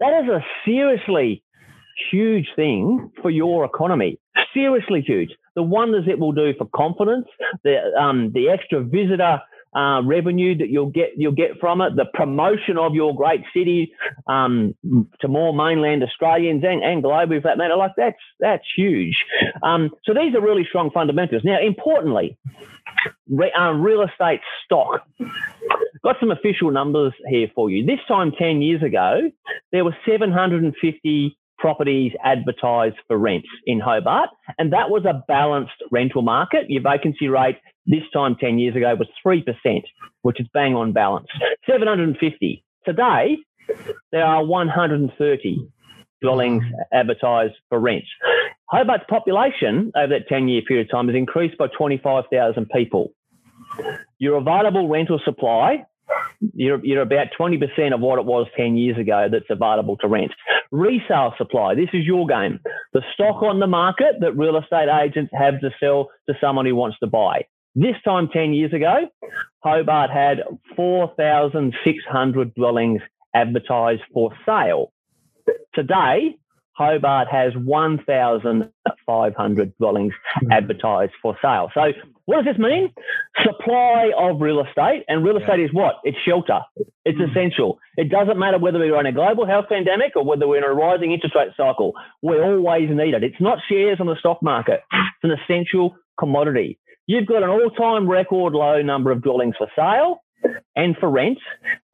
that 0.00 0.24
is 0.24 0.28
a 0.30 0.44
seriously 0.64 1.42
huge 2.10 2.48
thing 2.56 3.10
for 3.20 3.30
your 3.30 3.64
economy. 3.64 4.18
Seriously 4.54 5.02
huge. 5.06 5.30
The 5.54 5.62
wonders 5.62 6.04
it 6.08 6.18
will 6.18 6.32
do 6.32 6.54
for 6.56 6.66
confidence, 6.74 7.26
the 7.62 7.78
um, 7.98 8.32
the 8.32 8.48
extra 8.48 8.82
visitor 8.82 9.40
uh, 9.74 10.02
revenue 10.04 10.56
that 10.58 10.68
you'll 10.68 10.90
get 10.90 11.10
you'll 11.16 11.32
get 11.32 11.58
from 11.60 11.80
it, 11.80 11.96
the 11.96 12.06
promotion 12.12 12.76
of 12.78 12.94
your 12.94 13.14
great 13.14 13.42
city 13.54 13.92
um, 14.26 14.74
to 15.20 15.28
more 15.28 15.54
mainland 15.54 16.02
Australians 16.02 16.62
and, 16.64 16.82
and 16.82 17.02
globally 17.02 17.40
for 17.40 17.48
that 17.48 17.58
matter, 17.58 17.76
like 17.76 17.92
that's 17.96 18.16
that's 18.38 18.64
huge. 18.76 19.16
Um, 19.62 19.90
so 20.04 20.12
these 20.14 20.34
are 20.34 20.40
really 20.40 20.66
strong 20.68 20.90
fundamentals. 20.90 21.42
Now, 21.44 21.58
importantly, 21.60 22.38
re, 23.28 23.52
uh, 23.58 23.72
real 23.72 24.02
estate 24.02 24.40
stock. 24.64 25.02
Got 26.02 26.16
some 26.20 26.30
official 26.30 26.70
numbers 26.70 27.12
here 27.28 27.48
for 27.54 27.70
you. 27.70 27.86
This 27.86 28.00
time 28.08 28.32
10 28.36 28.60
years 28.60 28.82
ago, 28.82 29.30
there 29.70 29.84
were 29.84 29.96
750 30.04 31.38
properties 31.58 32.10
advertised 32.24 32.96
for 33.06 33.16
rent 33.16 33.44
in 33.66 33.78
Hobart, 33.78 34.28
and 34.58 34.72
that 34.72 34.90
was 34.90 35.04
a 35.04 35.22
balanced 35.28 35.80
rental 35.92 36.22
market. 36.22 36.68
Your 36.68 36.82
vacancy 36.82 37.28
rate 37.28 37.58
this 37.86 38.02
time 38.12 38.36
10 38.36 38.58
years 38.58 38.76
ago 38.76 38.94
was 38.94 39.08
3%, 39.24 39.44
which 40.22 40.40
is 40.40 40.46
bang 40.52 40.74
on 40.74 40.92
balance. 40.92 41.28
750. 41.68 42.64
Today, 42.84 43.38
there 44.10 44.24
are 44.24 44.44
130 44.44 45.68
dwellings 46.20 46.64
advertised 46.92 47.54
for 47.68 47.80
rents. 47.80 48.08
Hobart's 48.72 49.04
population 49.08 49.92
over 49.96 50.08
that 50.08 50.28
10 50.28 50.48
year 50.48 50.62
period 50.62 50.86
of 50.86 50.90
time 50.90 51.08
has 51.08 51.16
increased 51.16 51.58
by 51.58 51.66
25,000 51.66 52.68
people. 52.70 53.12
Your 54.18 54.36
available 54.36 54.88
rental 54.88 55.20
supply 55.24 55.84
you're, 56.54 56.84
you're 56.84 57.02
about 57.02 57.28
20% 57.38 57.94
of 57.94 58.00
what 58.00 58.18
it 58.18 58.24
was 58.24 58.46
10 58.56 58.76
years 58.76 58.98
ago 58.98 59.28
that's 59.30 59.50
available 59.50 59.96
to 59.98 60.08
rent. 60.08 60.32
Resale 60.70 61.34
supply, 61.38 61.74
this 61.74 61.88
is 61.92 62.04
your 62.04 62.26
game. 62.26 62.60
The 62.92 63.02
stock 63.14 63.42
on 63.42 63.60
the 63.60 63.66
market 63.66 64.16
that 64.20 64.36
real 64.36 64.56
estate 64.56 64.88
agents 64.88 65.32
have 65.34 65.60
to 65.60 65.70
sell 65.78 66.08
to 66.28 66.34
someone 66.40 66.66
who 66.66 66.74
wants 66.74 66.98
to 67.00 67.06
buy. 67.06 67.46
This 67.74 67.96
time 68.04 68.28
10 68.32 68.52
years 68.52 68.72
ago, 68.74 69.08
Hobart 69.60 70.10
had 70.10 70.42
4,600 70.76 72.54
dwellings 72.54 73.00
advertised 73.34 74.02
for 74.12 74.30
sale. 74.44 74.92
Today, 75.74 76.36
Hobart 76.74 77.28
has 77.28 77.54
1,500 77.56 79.72
dwellings 79.78 80.12
hmm. 80.36 80.52
advertised 80.52 81.12
for 81.22 81.34
sale. 81.40 81.70
So, 81.72 81.92
what 82.26 82.44
does 82.44 82.54
this 82.54 82.62
mean? 82.62 82.92
Supply 83.42 84.12
of 84.16 84.40
real 84.40 84.64
estate, 84.64 85.02
and 85.08 85.24
real 85.24 85.38
estate 85.38 85.58
is 85.60 85.72
what? 85.72 85.94
It's 86.04 86.18
shelter. 86.24 86.60
It's 87.04 87.18
mm. 87.18 87.28
essential. 87.28 87.80
It 87.96 88.10
doesn't 88.10 88.38
matter 88.38 88.60
whether 88.60 88.78
we're 88.78 89.00
in 89.00 89.06
a 89.06 89.12
global 89.12 89.44
health 89.44 89.64
pandemic 89.68 90.14
or 90.14 90.24
whether 90.24 90.46
we're 90.46 90.58
in 90.58 90.64
a 90.64 90.72
rising 90.72 91.10
interest 91.10 91.34
rate 91.34 91.50
cycle. 91.56 91.94
We 92.22 92.38
always 92.38 92.90
need 92.90 93.14
it. 93.14 93.24
It's 93.24 93.40
not 93.40 93.58
shares 93.68 93.98
on 93.98 94.06
the 94.06 94.14
stock 94.20 94.40
market. 94.40 94.82
It's 94.92 95.24
an 95.24 95.32
essential 95.32 95.96
commodity. 96.16 96.78
You've 97.06 97.26
got 97.26 97.42
an 97.42 97.50
all-time 97.50 98.08
record 98.08 98.52
low 98.52 98.80
number 98.82 99.10
of 99.10 99.22
dwellings 99.22 99.56
for 99.58 99.66
sale 99.76 100.22
and 100.74 100.96
for 100.98 101.10
rent 101.10 101.38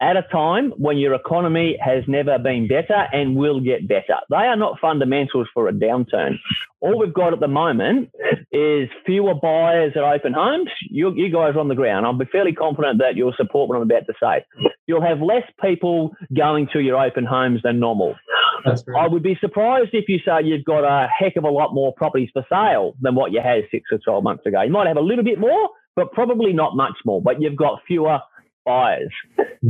at 0.00 0.16
a 0.16 0.22
time 0.30 0.72
when 0.76 0.96
your 0.96 1.14
economy 1.14 1.76
has 1.80 2.04
never 2.06 2.38
been 2.38 2.68
better 2.68 3.06
and 3.12 3.36
will 3.36 3.60
get 3.60 3.88
better. 3.88 4.16
They 4.30 4.36
are 4.36 4.56
not 4.56 4.78
fundamentals 4.80 5.48
for 5.52 5.68
a 5.68 5.72
downturn. 5.72 6.36
All 6.80 6.98
we've 6.98 7.12
got 7.12 7.32
at 7.32 7.40
the 7.40 7.48
moment 7.48 8.10
is 8.52 8.88
fewer 9.04 9.34
buyers 9.34 9.92
at 9.96 10.02
open 10.02 10.32
homes. 10.32 10.70
You, 10.90 11.12
you 11.14 11.32
guys 11.32 11.54
are 11.56 11.60
on 11.60 11.68
the 11.68 11.74
ground. 11.74 12.06
I'll 12.06 12.12
be 12.16 12.24
fairly 12.30 12.52
confident 12.52 12.98
that 12.98 13.16
you'll 13.16 13.34
support 13.36 13.68
what 13.68 13.76
I'm 13.76 13.82
about 13.82 14.06
to 14.06 14.14
say. 14.22 14.44
You'll 14.86 15.02
have 15.02 15.20
less 15.20 15.44
people 15.60 16.12
going 16.36 16.68
to 16.72 16.80
your 16.80 17.02
open 17.02 17.24
homes 17.24 17.60
than 17.64 17.80
normal. 17.80 18.14
I 18.96 19.06
would 19.06 19.22
be 19.22 19.36
surprised 19.40 19.90
if 19.92 20.08
you 20.08 20.18
say 20.24 20.44
you've 20.44 20.64
got 20.64 20.84
a 20.84 21.08
heck 21.08 21.36
of 21.36 21.44
a 21.44 21.50
lot 21.50 21.74
more 21.74 21.92
properties 21.94 22.30
for 22.32 22.44
sale 22.50 22.94
than 23.00 23.14
what 23.14 23.32
you 23.32 23.40
had 23.42 23.62
six 23.70 23.84
or 23.92 23.98
12 23.98 24.24
months 24.24 24.46
ago. 24.46 24.62
You 24.62 24.72
might 24.72 24.86
have 24.86 24.96
a 24.96 25.02
little 25.02 25.24
bit 25.24 25.38
more, 25.38 25.68
but 25.96 26.12
probably 26.12 26.52
not 26.52 26.76
much 26.76 26.94
more. 27.04 27.22
But 27.22 27.40
you've 27.40 27.56
got 27.56 27.80
fewer 27.86 28.18
buyers. 28.64 29.12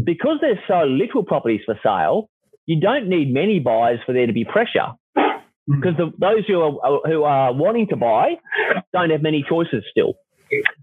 Because 0.04 0.38
there's 0.40 0.58
so 0.66 0.84
little 0.84 1.22
properties 1.22 1.60
for 1.64 1.78
sale, 1.82 2.28
you 2.66 2.80
don't 2.80 3.08
need 3.08 3.32
many 3.32 3.60
buyers 3.60 4.00
for 4.04 4.12
there 4.12 4.26
to 4.26 4.32
be 4.32 4.44
pressure. 4.44 4.92
Because 5.14 5.94
hmm. 5.96 6.10
those 6.18 6.46
who 6.46 6.60
are, 6.60 7.00
who 7.04 7.24
are 7.24 7.52
wanting 7.52 7.88
to 7.88 7.96
buy 7.96 8.36
don't 8.92 9.10
have 9.10 9.22
many 9.22 9.44
choices 9.48 9.84
still. 9.90 10.14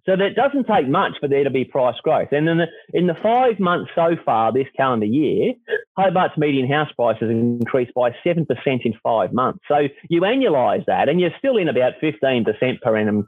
So 0.05 0.15
that 0.15 0.36
doesn't 0.36 0.67
take 0.67 0.88
much 0.88 1.13
for 1.19 1.27
there 1.27 1.43
to 1.43 1.50
be 1.50 1.65
price 1.65 1.95
growth. 2.03 2.29
And 2.31 2.48
in 2.48 2.57
the, 2.57 2.67
in 2.93 3.07
the 3.07 3.15
five 3.22 3.60
months 3.60 3.91
so 3.95 4.15
far 4.24 4.53
this 4.53 4.67
calendar 4.77 5.05
year, 5.05 5.53
Hobart's 5.98 6.38
median 6.38 6.69
house 6.69 6.91
prices 6.95 7.29
increased 7.29 7.93
by 7.93 8.12
7% 8.25 8.45
in 8.65 8.93
five 9.01 9.34
months. 9.34 9.60
So 9.67 9.88
you 10.10 10.22
annualise 10.22 10.86
that 10.86 11.10
and 11.10 11.19
you're 11.19 11.34
still 11.39 11.57
in 11.57 11.69
about 11.69 11.93
15% 12.01 12.81
per 12.81 12.98
annum 12.98 13.27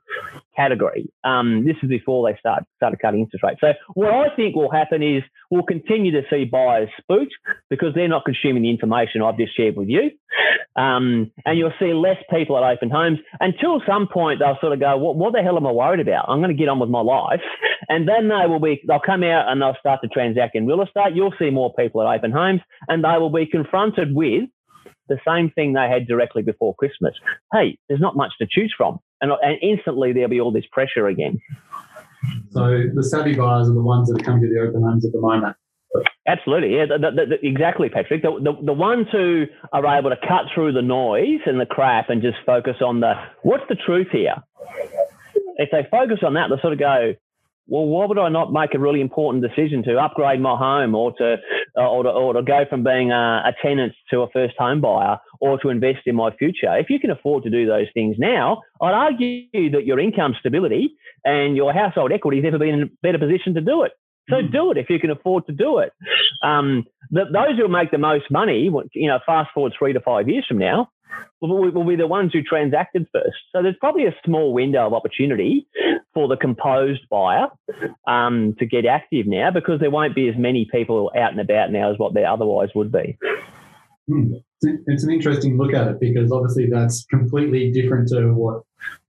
category. 0.56 1.10
Um, 1.24 1.65
this 1.65 1.77
is 1.82 1.89
before 1.89 2.29
they 2.29 2.38
start 2.39 2.63
started 2.75 3.00
cutting 3.00 3.22
interest 3.22 3.44
rates. 3.44 3.62
So 3.62 3.74
what 3.94 4.12
I 4.12 4.36
think 4.36 4.56
will 4.56 4.72
happen 4.72 5.01
is 5.01 5.24
we'll 5.50 5.63
continue 5.63 6.12
to 6.12 6.24
see 6.30 6.46
buyers 6.46 6.89
spooked 6.98 7.34
because 7.70 7.94
they're 7.96 8.08
not 8.08 8.25
consuming 8.25 8.63
the 8.63 8.70
information 8.70 9.22
I've 9.22 9.38
just 9.38 9.56
shared 9.56 9.75
with 9.75 9.88
you. 9.88 10.12
Um, 10.75 11.32
and 11.46 11.58
you'll 11.58 11.74
see 11.80 11.94
less 11.94 12.18
people 12.30 12.58
at 12.58 12.63
open 12.63 12.89
homes 12.89 13.20
until 13.39 13.82
some 13.88 14.08
point 14.08 14.39
they'll 14.39 14.58
sort 14.62 14.74
of 14.74 14.80
go, 14.80 14.98
what, 14.98 15.16
what 15.16 15.34
the 15.34 15.42
hell 15.42 15.58
am 15.58 15.66
I 15.66 15.72
worried 15.72 16.00
about? 16.00 16.25
I'm 16.27 16.39
going 16.39 16.56
to 16.56 16.58
get 16.58 16.70
on 16.70 16.80
with 16.80 16.89
my 16.89 17.01
life. 17.01 17.42
And 17.89 18.08
then 18.08 18.27
they 18.27 18.48
will 18.48 18.60
be, 18.60 18.82
they'll 18.88 19.00
come 19.00 19.24
out 19.24 19.50
and 19.50 19.62
they'll 19.62 19.77
start 19.80 20.01
to 20.04 20.08
transact 20.10 20.56
in 20.56 20.68
real 20.68 20.82
estate. 20.82 21.16
You'll 21.16 21.34
see 21.39 21.50
more 21.50 21.74
people 21.74 22.01
at 22.01 22.16
open 22.16 22.32
homes 22.32 22.62
and 22.88 23.04
they 23.04 23.18
will 23.18 23.32
be 23.32 23.46
confronted 23.46 24.13
with 24.13 24.50
the 25.10 25.18
same 25.25 25.50
thing 25.51 25.74
they 25.74 25.88
had 25.89 26.08
directly 26.08 26.42
before 26.42 26.75
Christmas. 26.75 27.16
Hey, 27.54 27.77
there's 27.88 28.01
not 28.01 28.18
much 28.18 28.34
to 28.39 28.48
choose 28.50 28.74
from. 28.75 29.00
And, 29.22 29.32
and 29.42 29.58
instantly 29.62 30.13
there'll 30.13 30.30
be 30.30 30.42
all 30.42 30.51
this 30.51 30.66
pressure 30.72 31.08
again. 31.08 31.39
So 32.51 32.84
the 32.93 33.03
savvy 33.03 33.36
buyers 33.36 33.69
are 33.69 33.74
the 33.74 33.81
ones 33.81 34.10
that 34.10 34.22
are 34.22 34.24
coming 34.24 34.41
to 34.41 34.50
the 34.50 34.60
open 34.60 34.81
homes 34.81 35.05
at 35.05 35.12
the 35.12 35.19
moment. 35.19 35.55
Absolutely, 36.27 36.75
yeah, 36.75 36.86
the, 36.86 36.98
the, 37.00 37.25
the, 37.25 37.48
exactly, 37.48 37.89
Patrick. 37.89 38.22
The, 38.22 38.55
the 38.62 38.74
ones 38.74 39.07
who 39.12 39.46
are 39.72 39.98
able 39.98 40.10
to 40.10 40.17
cut 40.17 40.46
through 40.53 40.74
the 40.74 40.81
noise 40.81 41.39
and 41.46 41.60
the 41.60 41.65
crap 41.65 42.10
and 42.10 42.22
just 42.22 42.38
focus 42.46 42.75
on 42.86 43.00
the 43.00 43.13
what's 43.43 43.63
the 43.69 43.75
truth 43.75 44.07
here. 44.12 44.36
If 45.55 45.69
they 45.72 45.88
focus 45.89 46.19
on 46.24 46.34
that, 46.34 46.50
they 46.50 46.62
sort 46.62 46.74
of 46.74 46.79
go, 46.79 47.13
well, 47.67 47.86
why 47.86 48.05
would 48.05 48.17
I 48.17 48.29
not 48.29 48.53
make 48.53 48.74
a 48.74 48.79
really 48.79 49.01
important 49.01 49.43
decision 49.43 49.84
to 49.84 49.98
upgrade 49.98 50.39
my 50.39 50.55
home 50.57 50.96
or 50.96 51.13
to 51.17 51.38
or 51.75 52.03
to, 52.03 52.10
or 52.10 52.34
to 52.34 52.41
go 52.41 52.63
from 52.69 52.84
being 52.84 53.12
a, 53.12 53.43
a, 53.46 53.53
tenant 53.62 53.93
to 54.10 54.22
a 54.22 54.29
first 54.29 54.55
home 54.57 54.81
buyer 54.81 55.17
or 55.39 55.60
to 55.60 55.70
invest 55.70 56.00
in 56.06 56.15
my 56.15 56.32
future? 56.36 56.75
If 56.77 56.89
you 56.89 57.00
can 57.00 57.12
afford 57.12 57.44
to 57.44 57.50
do 57.50 57.65
those 57.65 57.88
things 57.94 58.15
now, 58.20 58.62
I'd 58.82 58.94
argue 58.94 59.72
that 59.72 59.86
your 59.86 60.00
income 60.00 60.36
stability 60.39 60.96
and 61.24 61.56
your 61.56 61.74
household 61.74 62.12
equity 62.12 62.38
has 62.38 62.44
never 62.44 62.60
been 62.60 62.75
in 62.75 62.84
a 62.84 62.89
better 63.01 63.20
position 63.20 63.53
to 63.56 63.62
do 63.62 63.84
it. 63.84 63.91
So 64.29 64.41
hmm. 64.41 64.51
do 64.51 64.72
it 64.72 64.77
if 64.77 64.89
you 64.89 65.00
can 65.00 65.10
afford 65.10 65.46
to 65.48 65.53
do 65.53 65.79
it. 65.79 65.94
Um, 66.44 66.86
the, 67.12 67.25
those 67.32 67.56
who 67.56 67.63
will 67.63 67.70
make 67.70 67.91
the 67.91 67.98
most 67.98 68.25
money, 68.29 68.70
you 68.94 69.08
know, 69.08 69.20
fast 69.25 69.50
forward 69.53 69.74
three 69.77 69.94
to 69.94 70.01
five 70.01 70.27
years 70.27 70.46
from 70.48 70.58
now, 70.58 70.89
will, 71.41 71.72
will 71.72 71.86
be 71.86 71.96
the 71.96 72.08
ones 72.08 72.32
who 72.34 72.41
transacted 72.41 73.08
first. 73.13 73.38
So 73.53 73.62
there's 73.62 73.75
probably 73.79 74.06
a 74.06 74.15
small 74.25 74.53
window 74.53 74.86
of 74.86 74.94
opportunity 74.94 75.67
for 76.13 76.27
the 76.27 76.38
composed 76.38 77.08
buyer 77.10 77.48
um, 78.08 78.56
to 78.60 78.65
get 78.65 78.86
active 78.86 79.27
now 79.27 79.51
because 79.51 79.79
there 79.79 79.91
won't 79.91 80.15
be 80.15 80.27
as 80.27 80.36
many 80.38 80.67
people 80.72 81.12
out 81.15 81.32
and 81.32 81.39
about 81.39 81.72
now 81.72 81.91
as 81.91 82.00
what 82.00 82.13
there 82.13 82.29
otherwise 82.29 82.70
would 82.75 82.91
be. 82.91 83.17
Hmm. 84.08 84.34
It's 84.61 85.03
an 85.03 85.11
interesting 85.11 85.57
look 85.57 85.73
at 85.73 85.87
it 85.87 85.99
because 85.99 86.31
obviously 86.31 86.67
that's 86.67 87.05
completely 87.05 87.71
different 87.71 88.07
to 88.09 88.33
what 88.33 88.63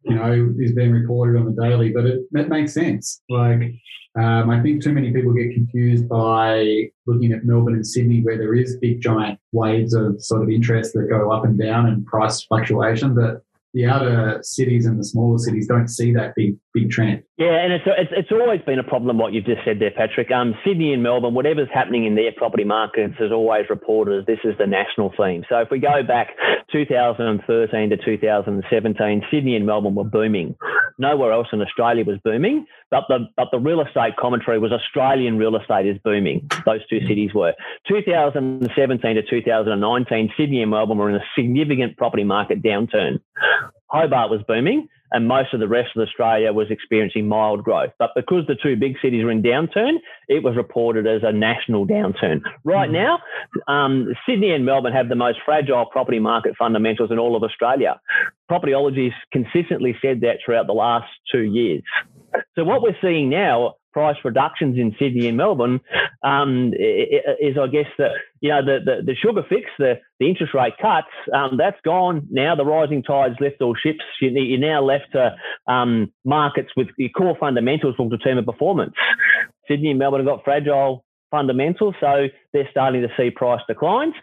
you 0.04 0.14
know 0.14 0.54
is 0.58 0.72
being 0.72 0.92
reported 0.92 1.38
on 1.38 1.46
the 1.46 1.62
daily, 1.62 1.90
but 1.90 2.04
it, 2.04 2.20
it 2.32 2.48
makes 2.48 2.74
sense. 2.74 3.22
Like 3.28 3.74
um, 4.18 4.50
I 4.50 4.60
think 4.60 4.82
too 4.82 4.92
many 4.92 5.12
people 5.12 5.32
get 5.32 5.54
confused 5.54 6.08
by 6.08 6.90
looking 7.06 7.32
at 7.32 7.44
Melbourne 7.44 7.74
and 7.74 7.86
Sydney, 7.86 8.20
where 8.22 8.36
there 8.36 8.54
is 8.54 8.78
big 8.78 9.00
giant 9.00 9.38
waves 9.52 9.94
of 9.94 10.22
sort 10.22 10.42
of 10.42 10.50
interest 10.50 10.92
that 10.94 11.08
go 11.08 11.30
up 11.30 11.44
and 11.44 11.58
down 11.58 11.86
and 11.86 12.04
price 12.04 12.42
fluctuation. 12.42 13.14
But 13.14 13.42
the 13.74 13.86
outer 13.86 14.40
cities 14.42 14.86
and 14.86 14.98
the 14.98 15.04
smaller 15.04 15.38
cities 15.38 15.66
don't 15.66 15.88
see 15.88 16.12
that 16.14 16.34
big 16.34 16.56
big 16.74 16.90
trend. 16.90 17.22
Yeah, 17.36 17.54
and 17.54 17.72
it's 17.72 17.84
it's, 17.86 18.10
it's 18.16 18.32
always 18.32 18.60
been 18.62 18.78
a 18.78 18.84
problem 18.84 19.18
what 19.18 19.32
you've 19.32 19.44
just 19.44 19.64
said 19.64 19.78
there, 19.78 19.90
Patrick. 19.90 20.30
Um, 20.30 20.54
Sydney 20.66 20.92
and 20.92 21.02
Melbourne, 21.02 21.34
whatever's 21.34 21.68
happening 21.72 22.04
in 22.04 22.14
their 22.14 22.32
property 22.36 22.64
markets 22.64 23.14
is 23.20 23.32
always 23.32 23.66
reported 23.70 24.20
as 24.20 24.26
this 24.26 24.38
is 24.44 24.56
the 24.58 24.66
national 24.66 25.12
theme. 25.16 25.44
So 25.48 25.58
if 25.58 25.68
we 25.70 25.78
go 25.78 26.02
back 26.02 26.28
2013 26.72 27.90
to 27.90 27.96
2017, 27.96 29.22
Sydney 29.30 29.56
and 29.56 29.66
Melbourne 29.66 29.94
were 29.94 30.04
booming. 30.04 30.56
Nowhere 30.98 31.32
else 31.32 31.46
in 31.52 31.62
Australia 31.62 32.04
was 32.04 32.18
booming, 32.24 32.66
but 32.90 33.04
the 33.08 33.28
but 33.36 33.48
the 33.52 33.58
real 33.58 33.80
estate 33.80 34.16
commentary 34.18 34.58
was 34.58 34.72
Australian 34.72 35.38
real 35.38 35.56
estate 35.56 35.86
is 35.86 35.98
booming. 36.04 36.48
Those 36.66 36.86
two 36.88 37.00
cities 37.06 37.32
were. 37.34 37.54
2017 37.88 39.14
to 39.14 39.22
2019, 39.22 40.32
Sydney 40.36 40.62
and 40.62 40.70
Melbourne 40.70 40.98
were 40.98 41.08
in 41.08 41.16
a 41.16 41.24
significant 41.36 41.96
property 41.96 42.24
market 42.24 42.62
downturn. 42.62 43.20
Hobart 43.88 44.30
was 44.30 44.40
booming 44.46 44.88
and 45.10 45.26
most 45.26 45.54
of 45.54 45.60
the 45.60 45.68
rest 45.68 45.90
of 45.96 46.02
Australia 46.06 46.52
was 46.52 46.70
experiencing 46.70 47.26
mild 47.26 47.64
growth. 47.64 47.90
But 47.98 48.10
because 48.14 48.46
the 48.46 48.56
two 48.62 48.76
big 48.76 48.96
cities 49.02 49.24
were 49.24 49.30
in 49.30 49.42
downturn, 49.42 49.94
it 50.28 50.42
was 50.42 50.56
reported 50.56 51.06
as 51.06 51.22
a 51.24 51.32
national 51.32 51.86
downturn. 51.86 52.40
Right 52.64 52.90
now, 52.90 53.18
um, 53.66 54.08
Sydney 54.26 54.50
and 54.50 54.66
Melbourne 54.66 54.92
have 54.92 55.08
the 55.08 55.14
most 55.14 55.38
fragile 55.44 55.86
property 55.86 56.18
market 56.18 56.54
fundamentals 56.58 57.10
in 57.10 57.18
all 57.18 57.36
of 57.36 57.42
Australia. 57.42 58.00
Propertyology's 58.50 59.14
consistently 59.32 59.96
said 60.02 60.20
that 60.20 60.38
throughout 60.44 60.66
the 60.66 60.74
last 60.74 61.08
two 61.32 61.42
years. 61.42 61.82
So 62.54 62.64
what 62.64 62.82
we're 62.82 62.96
seeing 63.00 63.30
now, 63.30 63.76
price 63.92 64.16
reductions 64.24 64.76
in 64.78 64.94
Sydney 64.98 65.28
and 65.28 65.36
Melbourne 65.36 65.80
um, 66.22 66.72
is, 66.74 67.56
I 67.60 67.66
guess, 67.68 67.86
that 67.98 68.10
you 68.40 68.50
know 68.50 68.64
the, 68.64 68.78
the, 68.84 69.02
the 69.04 69.14
sugar 69.14 69.42
fix, 69.48 69.70
the, 69.78 69.94
the 70.20 70.28
interest 70.28 70.54
rate 70.54 70.74
cuts, 70.80 71.08
um, 71.34 71.56
that's 71.58 71.80
gone 71.84 72.26
now. 72.30 72.54
The 72.54 72.64
rising 72.64 73.02
tides 73.02 73.36
lift 73.40 73.60
all 73.60 73.74
ships. 73.74 74.04
You're 74.20 74.58
now 74.58 74.82
left 74.82 75.12
to 75.12 75.36
um, 75.72 76.12
markets 76.24 76.70
with 76.76 76.88
your 76.96 77.10
core 77.10 77.36
fundamentals 77.38 77.96
will 77.98 78.08
determine 78.08 78.44
performance. 78.44 78.94
Sydney 79.68 79.90
and 79.90 79.98
Melbourne 79.98 80.20
have 80.20 80.26
got 80.26 80.44
fragile 80.44 81.04
fundamentals, 81.30 81.94
so 82.00 82.26
they're 82.52 82.68
starting 82.70 83.02
to 83.02 83.08
see 83.16 83.30
price 83.30 83.60
declines. 83.68 84.14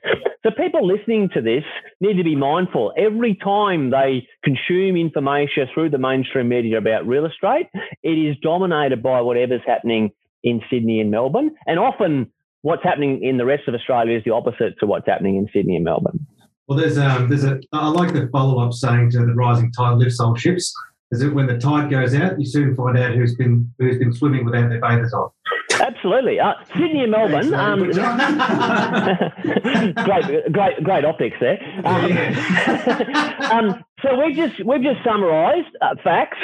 So 0.43 0.51
people 0.51 0.85
listening 0.85 1.29
to 1.33 1.41
this 1.41 1.63
need 2.01 2.17
to 2.17 2.23
be 2.23 2.35
mindful. 2.35 2.93
Every 2.97 3.35
time 3.35 3.89
they 3.89 4.27
consume 4.43 4.95
information 4.95 5.67
through 5.73 5.89
the 5.89 5.97
mainstream 5.97 6.49
media 6.49 6.77
about 6.77 7.07
real 7.07 7.25
estate, 7.25 7.67
it 8.03 8.09
is 8.09 8.35
dominated 8.41 9.01
by 9.01 9.21
whatever's 9.21 9.61
happening 9.65 10.11
in 10.43 10.61
Sydney 10.69 11.01
and 11.01 11.09
Melbourne, 11.09 11.51
and 11.65 11.79
often 11.79 12.31
what's 12.61 12.83
happening 12.83 13.23
in 13.23 13.37
the 13.37 13.45
rest 13.45 13.67
of 13.67 13.73
Australia 13.73 14.17
is 14.17 14.23
the 14.23 14.31
opposite 14.31 14.77
to 14.79 14.85
what's 14.85 15.07
happening 15.07 15.37
in 15.37 15.47
Sydney 15.53 15.75
and 15.75 15.85
Melbourne. 15.85 16.25
Well, 16.67 16.77
there's 16.77 16.97
um, 16.97 17.29
there's 17.29 17.43
a 17.43 17.59
I 17.73 17.89
like 17.89 18.13
the 18.13 18.27
follow 18.31 18.65
up 18.65 18.73
saying 18.73 19.11
to 19.11 19.19
the 19.19 19.33
rising 19.33 19.71
tide 19.71 19.97
lifts 19.97 20.19
all 20.19 20.35
ships. 20.35 20.73
Is 21.11 21.19
that 21.19 21.33
when 21.33 21.45
the 21.45 21.59
tide 21.59 21.91
goes 21.91 22.15
out, 22.15 22.39
you 22.39 22.45
soon 22.47 22.75
find 22.75 22.97
out 22.97 23.13
who's 23.13 23.35
been 23.35 23.71
who's 23.77 23.99
been 23.99 24.11
swimming 24.11 24.45
without 24.45 24.69
their 24.69 24.81
bathers 24.81 25.13
on. 25.13 25.29
Absolutely, 25.81 26.39
uh, 26.39 26.53
Sydney 26.73 27.03
and 27.03 27.11
Melbourne. 27.11 27.53
Um, 27.53 27.79
great, 30.03 30.51
great, 30.51 30.83
great 30.83 31.05
optics 31.05 31.37
there. 31.39 31.59
Um, 31.85 32.11
um, 33.51 33.85
so 34.01 34.23
we've 34.23 34.35
just 34.35 34.65
we've 34.65 34.83
just 34.83 35.03
summarised 35.03 35.75
uh, 35.81 35.95
facts. 36.03 36.37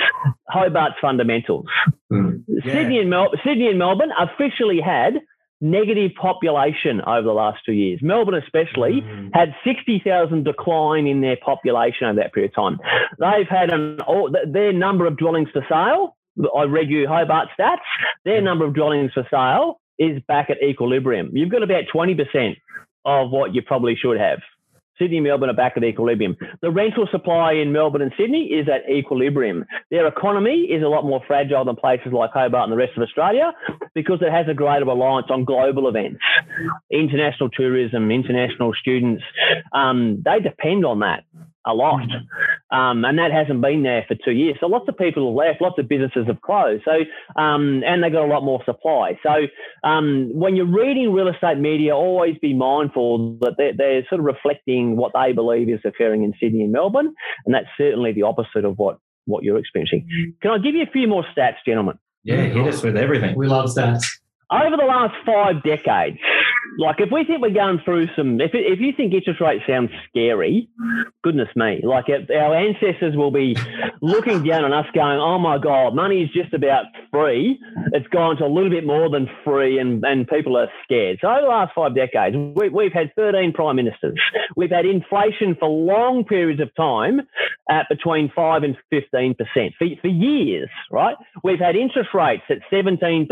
Hobart's 0.50 0.96
fundamentals. 1.02 1.66
Mm, 2.12 2.44
yeah. 2.48 2.74
Sydney 2.74 3.00
and 3.00 3.10
Mel- 3.10 3.32
Sydney 3.44 3.68
and 3.68 3.80
Melbourne 3.80 4.12
officially 4.20 4.82
had 4.82 5.22
negative 5.62 6.12
population 6.20 7.02
over 7.02 7.22
the 7.22 7.34
last 7.34 7.60
two 7.66 7.74
years. 7.74 8.00
Melbourne, 8.02 8.36
especially, 8.36 9.02
mm. 9.02 9.30
had 9.34 9.54
60,000 9.64 10.44
decline 10.44 11.06
in 11.06 11.22
their 11.22 11.38
population 11.38 12.08
over 12.08 12.20
that 12.20 12.34
period 12.34 12.52
of 12.52 12.56
time. 12.56 12.80
They've 13.20 13.48
had 13.48 13.72
an, 13.72 14.02
all, 14.02 14.36
their 14.52 14.74
number 14.74 15.06
of 15.06 15.18
dwellings 15.18 15.50
for 15.54 15.64
sale 15.70 16.18
I 16.56 16.64
read 16.64 16.90
you 16.90 17.08
Hobart 17.08 17.50
stats. 17.60 17.78
Their 18.26 18.42
number 18.42 18.66
of 18.66 18.74
dwellings 18.74 19.12
for 19.14 19.28
sale 19.30 19.80
is 20.00 20.22
back 20.28 20.50
at 20.50 20.62
equilibrium. 20.64 21.30
You've 21.34 21.52
got 21.52 21.64
about 21.64 21.84
20% 21.94 22.56
of 23.06 23.32
what 23.32 23.54
you 23.54 23.62
probably 23.62 23.96
should 23.96 24.20
have. 24.20 24.40
Sydney 24.98 25.18
and 25.18 25.26
Melbourne 25.26 25.50
are 25.50 25.54
back 25.54 25.74
at 25.78 25.84
equilibrium. 25.84 26.36
The 26.62 26.70
rental 26.70 27.08
supply 27.12 27.54
in 27.54 27.72
Melbourne 27.72 28.04
and 28.04 28.12
Sydney 28.18 28.46
is 28.46 28.68
at 28.70 28.88
equilibrium. 28.90 29.66
Their 29.90 30.06
economy 30.06 30.68
is 30.70 30.84
a 30.84 30.88
lot 30.88 31.06
more 31.06 31.22
fragile 31.26 31.66
than 31.66 31.76
places 31.76 32.14
like 32.14 32.32
Hobart 32.32 32.64
and 32.64 32.72
the 32.72 32.78
rest 32.78 32.94
of 32.96 33.04
Australia 33.04 33.52
because 33.96 34.20
it 34.22 34.32
has 34.32 34.46
a 34.48 34.54
greater 34.54 34.86
reliance 34.86 35.28
on 35.32 35.44
global 35.44 35.88
events, 35.88 36.20
international 36.92 37.50
tourism, 37.50 38.12
international 38.12 38.74
students. 38.80 39.24
Um, 39.74 40.22
they 40.24 40.40
depend 40.40 40.86
on 40.86 41.00
that 41.00 41.24
a 41.66 41.74
lot. 41.74 42.02
Um, 42.72 43.06
and 43.06 43.20
that 43.20 43.32
hasn't 43.32 43.62
been 43.62 43.84
there 43.84 44.06
for 44.08 44.16
two 44.16 44.32
years. 44.32 44.58
So 44.60 44.68
lots 44.68 44.88
of 44.88 44.98
people 44.98 45.28
have 45.28 45.36
left, 45.36 45.62
lots 45.62 45.78
of 45.78 45.88
businesses 45.88 46.26
have 46.28 46.42
closed. 46.42 46.84
So, 46.86 47.42
um, 47.42 47.84
and 47.86 48.04
they've 48.04 48.12
got 48.12 48.26
a 48.26 48.34
lot 48.34 48.44
more 48.44 48.62
supply. 48.66 49.20
So, 49.24 49.48
um, 49.88 50.32
when 50.34 50.56
you're 50.56 50.66
reading 50.66 51.14
real 51.14 51.28
estate 51.28 51.58
media, 51.58 51.96
always 51.96 52.38
be 52.42 52.54
mindful 52.54 53.38
that 53.42 53.56
they're, 53.58 53.74
they're, 53.76 54.06
sort 54.10 54.20
of 54.20 54.26
reflecting 54.26 54.96
what 54.98 55.12
they 55.14 55.32
believe 55.32 55.70
is 55.70 55.80
occurring 55.86 56.24
in 56.24 56.34
Sydney 56.40 56.64
and 56.64 56.72
Melbourne. 56.72 57.14
And 57.46 57.54
that's 57.54 57.68
certainly 57.78 58.14
the 58.14 58.24
opposite 58.24 58.66
of 58.66 58.78
what, 58.78 58.98
what 59.26 59.44
you're 59.44 59.58
experiencing. 59.58 60.08
Can 60.42 60.52
I 60.52 60.58
give 60.58 60.76
you 60.76 60.84
a 60.84 60.92
few 60.92 61.08
more 61.08 61.24
stats, 61.36 61.58
gentlemen? 61.66 62.00
Yeah, 62.24 62.42
hit 62.42 62.68
us 62.68 62.84
with 62.84 62.98
everything. 62.98 63.36
We 63.36 63.48
love 63.48 63.70
stats. 63.70 64.04
Over 64.52 64.76
the 64.76 64.84
last 64.84 65.14
five 65.26 65.64
decades, 65.64 66.18
like 66.78 66.98
if 67.00 67.12
we 67.12 67.24
think 67.24 67.42
we're 67.42 67.52
going 67.52 67.80
through 67.84 68.08
some, 68.16 68.40
if, 68.40 68.52
if 68.54 68.80
you 68.80 68.94
think 68.96 69.14
interest 69.14 69.42
rates 69.42 69.64
sound 69.68 69.90
scary, 70.08 70.70
goodness 71.24 71.50
me, 71.56 71.82
like 71.84 72.06
our 72.10 72.56
ancestors 72.56 73.16
will 73.16 73.32
be 73.32 73.56
looking 74.02 74.44
down 74.44 74.64
on 74.64 74.74
us 74.74 74.86
going, 74.94 75.20
oh 75.20 75.38
my 75.38 75.58
God, 75.58 75.96
money 75.96 76.24
is 76.24 76.30
just 76.32 76.54
about 76.54 76.86
free. 77.12 77.60
It's 77.94 78.08
gone 78.08 78.38
to 78.38 78.46
a 78.46 78.48
little 78.48 78.70
bit 78.70 78.86
more 78.86 79.10
than 79.10 79.30
free 79.44 79.80
and, 79.80 80.04
and 80.06 80.28
people 80.28 80.58
are 80.58 80.70
scared. 80.84 81.20
So 81.22 81.28
over 81.28 81.42
the 81.42 81.48
last 81.48 81.74
five 81.76 81.96
decades, 81.96 82.36
we, 82.56 82.70
we've 82.70 82.94
had 82.94 83.12
13 83.16 83.54
prime 83.54 83.76
ministers. 83.76 84.20
We've 84.56 84.72
had 84.72 84.86
inflation 84.86 85.56
for 85.60 85.68
long 85.70 86.24
periods 86.24 86.62
of 86.62 86.74
time 86.76 87.22
at 87.70 87.88
between 87.90 88.32
5 88.36 88.64
and 88.64 88.78
15% 88.94 89.36
for, 89.78 89.88
for 90.02 90.08
years, 90.08 90.70
right? 90.90 91.16
We've 91.44 91.60
had 91.60 91.76
interest 91.76 92.10
rates 92.14 92.44
at 92.50 92.58
17%. 92.72 93.28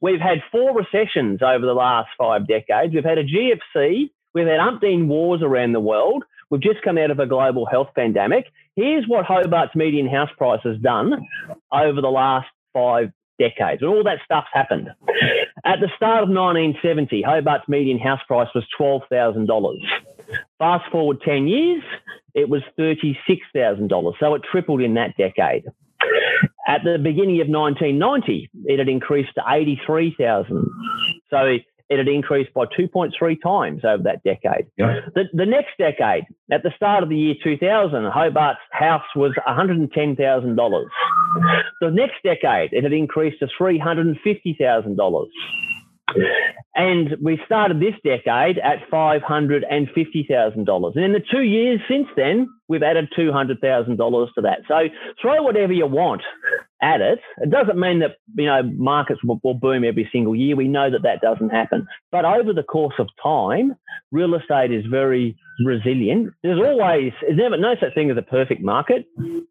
We've 0.00 0.20
had 0.20 0.38
four 0.50 0.74
recessions 0.74 1.40
over 1.42 1.64
the 1.64 1.74
last 1.74 2.08
five 2.18 2.29
decades. 2.38 2.94
We've 2.94 3.04
had 3.04 3.18
a 3.18 3.24
GFC. 3.24 4.10
We've 4.34 4.46
had 4.46 4.60
umpteen 4.60 5.06
wars 5.06 5.42
around 5.42 5.72
the 5.72 5.80
world. 5.80 6.24
We've 6.50 6.60
just 6.60 6.82
come 6.82 6.98
out 6.98 7.10
of 7.10 7.18
a 7.18 7.26
global 7.26 7.66
health 7.66 7.88
pandemic. 7.94 8.46
Here's 8.76 9.06
what 9.06 9.24
Hobart's 9.24 9.74
median 9.74 10.08
house 10.08 10.30
price 10.36 10.60
has 10.64 10.78
done 10.78 11.26
over 11.72 12.00
the 12.00 12.10
last 12.10 12.48
five 12.72 13.12
decades. 13.38 13.82
And 13.82 13.90
all 13.90 14.04
that 14.04 14.18
stuff's 14.24 14.48
happened. 14.52 14.88
At 15.64 15.80
the 15.80 15.88
start 15.96 16.22
of 16.22 16.28
1970, 16.28 17.22
Hobart's 17.22 17.68
median 17.68 17.98
house 17.98 18.20
price 18.26 18.48
was 18.54 18.64
$12,000. 18.78 19.76
Fast 20.58 20.90
forward 20.90 21.20
10 21.22 21.48
years, 21.48 21.82
it 22.34 22.48
was 22.48 22.62
$36,000. 22.78 24.14
So 24.20 24.34
it 24.34 24.42
tripled 24.50 24.80
in 24.80 24.94
that 24.94 25.16
decade. 25.16 25.64
At 26.68 26.82
the 26.84 26.98
beginning 26.98 27.40
of 27.40 27.48
1990, 27.48 28.50
it 28.66 28.78
had 28.78 28.88
increased 28.88 29.34
to 29.34 29.42
83,000. 29.48 30.70
So 31.28 31.58
it 31.90 31.98
had 31.98 32.08
increased 32.08 32.54
by 32.54 32.64
2.3 32.66 33.42
times 33.42 33.84
over 33.84 34.02
that 34.04 34.22
decade. 34.22 34.66
The, 35.14 35.24
the 35.32 35.44
next 35.44 35.76
decade, 35.76 36.24
at 36.50 36.62
the 36.62 36.70
start 36.76 37.02
of 37.02 37.08
the 37.08 37.16
year 37.16 37.34
2000, 37.42 38.12
Hobart's 38.12 38.60
house 38.70 39.02
was 39.16 39.32
$110,000. 39.46 40.84
The 41.80 41.90
next 41.90 42.22
decade, 42.22 42.72
it 42.72 42.84
had 42.84 42.92
increased 42.92 43.40
to 43.40 43.48
$350,000. 43.60 45.26
And 46.76 47.16
we 47.20 47.40
started 47.44 47.80
this 47.80 47.94
decade 48.04 48.58
at 48.58 48.88
$550,000. 48.90 50.94
And 50.94 51.04
in 51.04 51.12
the 51.12 51.24
two 51.30 51.42
years 51.42 51.80
since 51.88 52.06
then, 52.16 52.48
we've 52.70 52.84
added 52.84 53.08
$200,000 53.18 54.34
to 54.34 54.40
that. 54.42 54.60
So 54.68 54.88
throw 55.20 55.42
whatever 55.42 55.72
you 55.72 55.86
want 55.86 56.22
at 56.80 57.00
it. 57.00 57.18
It 57.38 57.50
doesn't 57.50 57.78
mean 57.78 57.98
that, 57.98 58.16
you 58.36 58.46
know, 58.46 58.62
markets 58.62 59.22
will, 59.24 59.40
will 59.42 59.54
boom 59.54 59.84
every 59.84 60.08
single 60.12 60.36
year. 60.36 60.54
We 60.54 60.68
know 60.68 60.88
that 60.88 61.02
that 61.02 61.20
doesn't 61.20 61.50
happen. 61.50 61.86
But 62.12 62.24
over 62.24 62.52
the 62.52 62.62
course 62.62 62.94
of 63.00 63.08
time, 63.22 63.74
real 64.12 64.34
estate 64.36 64.72
is 64.72 64.86
very 64.86 65.36
resilient. 65.64 66.32
There's 66.42 66.60
always, 66.60 67.12
there's 67.20 67.36
never 67.36 67.58
no 67.58 67.74
such 67.80 67.92
thing 67.94 68.10
as 68.10 68.16
a 68.16 68.22
perfect 68.22 68.62
market. 68.62 69.06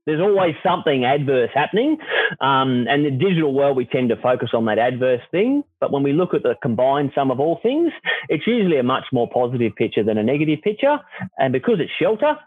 There's 0.06 0.22
always 0.22 0.56
something 0.64 1.06
adverse 1.06 1.52
happening. 1.54 1.98
Um, 2.42 2.88
and 2.90 3.06
the 3.06 3.12
digital 3.12 3.54
world, 3.54 3.78
we 3.78 3.86
tend 3.86 4.10
to 4.10 4.16
focus 4.16 4.50
on 4.54 4.66
that 4.66 4.80
adverse 4.80 5.22
thing. 5.30 5.64
But 5.80 5.92
when 5.92 6.04
we 6.04 6.14
look 6.14 6.34
at 6.34 6.44
the 6.44 6.56
combined 6.62 7.12
sum 7.14 7.32
of 7.32 7.40
all 7.40 7.60
things, 7.62 7.92
it's 8.28 8.48
usually 8.48 8.78
a 8.78 8.84
much 8.84 9.06
more 9.12 9.30
positive 9.30 9.76
picture 9.76 10.04
than 10.04 10.18
a 10.18 10.24
negative 10.24 10.62
picture. 10.64 11.00
And 11.38 11.54
because 11.54 11.80
it's 11.80 11.92
shelter, 12.00 12.38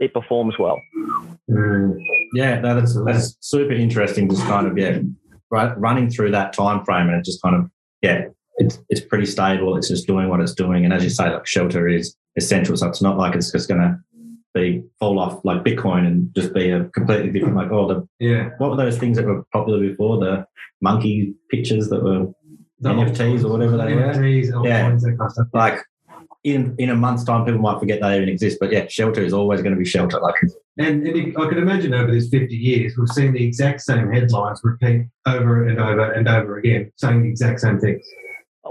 it 0.00 0.12
performs 0.14 0.54
well. 0.58 0.80
Mm. 1.50 1.98
Yeah, 2.32 2.60
that's, 2.60 2.98
that's 3.04 3.36
super 3.40 3.72
interesting. 3.72 4.30
Just 4.30 4.44
kind 4.44 4.66
of, 4.66 4.78
yeah, 4.78 5.00
right, 5.50 5.78
running 5.78 6.08
through 6.08 6.30
that 6.30 6.52
time 6.52 6.84
frame 6.84 7.08
and 7.08 7.16
it 7.16 7.24
just 7.24 7.42
kind 7.42 7.56
of, 7.56 7.70
yeah, 8.00 8.26
it's, 8.56 8.80
it's 8.88 9.00
pretty 9.02 9.26
stable. 9.26 9.76
It's 9.76 9.88
just 9.88 10.06
doing 10.06 10.28
what 10.28 10.40
it's 10.40 10.54
doing. 10.54 10.84
And 10.84 10.94
as 10.94 11.04
you 11.04 11.10
say, 11.10 11.28
like 11.28 11.46
shelter 11.46 11.86
is 11.88 12.16
essential. 12.36 12.76
So 12.76 12.88
it's 12.88 13.02
not 13.02 13.18
like 13.18 13.34
it's 13.34 13.52
just 13.52 13.68
going 13.68 13.80
to 13.80 13.98
be 14.54 14.82
fall 15.00 15.18
off 15.18 15.44
like 15.44 15.64
Bitcoin 15.64 16.06
and 16.06 16.34
just 16.34 16.54
be 16.54 16.70
a 16.70 16.84
completely 16.84 17.30
different, 17.30 17.56
like, 17.56 17.70
oh, 17.70 17.88
the, 17.88 18.08
yeah. 18.24 18.50
What 18.58 18.70
were 18.70 18.76
those 18.76 18.96
things 18.96 19.16
that 19.16 19.26
were 19.26 19.44
popular 19.52 19.80
before? 19.80 20.18
The 20.18 20.46
monkey 20.80 21.34
pictures 21.50 21.88
that 21.88 22.02
were 22.02 22.28
the 22.80 22.90
NFTs 22.90 23.44
or 23.44 23.48
whatever 23.48 23.76
they 23.76 23.92
NFTs, 23.92 24.60
were? 24.60 24.68
Yeah. 24.68 24.96
Like 25.52 25.80
in, 26.44 26.74
in 26.78 26.90
a 26.90 26.94
month's 26.94 27.24
time, 27.24 27.44
people 27.44 27.60
might 27.60 27.80
forget 27.80 28.00
they 28.00 28.16
even 28.16 28.28
exist. 28.28 28.58
But 28.60 28.70
yeah, 28.70 28.86
shelter 28.88 29.22
is 29.22 29.32
always 29.32 29.62
going 29.62 29.74
to 29.74 29.78
be 29.78 29.84
shelter. 29.84 30.20
Like, 30.20 30.34
and, 30.78 31.06
and 31.06 31.36
I 31.36 31.48
can 31.48 31.58
imagine 31.58 31.94
over 31.94 32.12
these 32.12 32.28
50 32.28 32.54
years, 32.54 32.94
we've 32.96 33.08
seen 33.08 33.32
the 33.32 33.44
exact 33.44 33.80
same 33.80 34.12
headlines 34.12 34.60
repeat 34.62 35.06
over 35.26 35.66
and 35.66 35.80
over 35.80 36.12
and 36.12 36.28
over 36.28 36.58
again, 36.58 36.92
saying 36.96 37.22
the 37.22 37.30
exact 37.30 37.60
same 37.60 37.80
things 37.80 38.04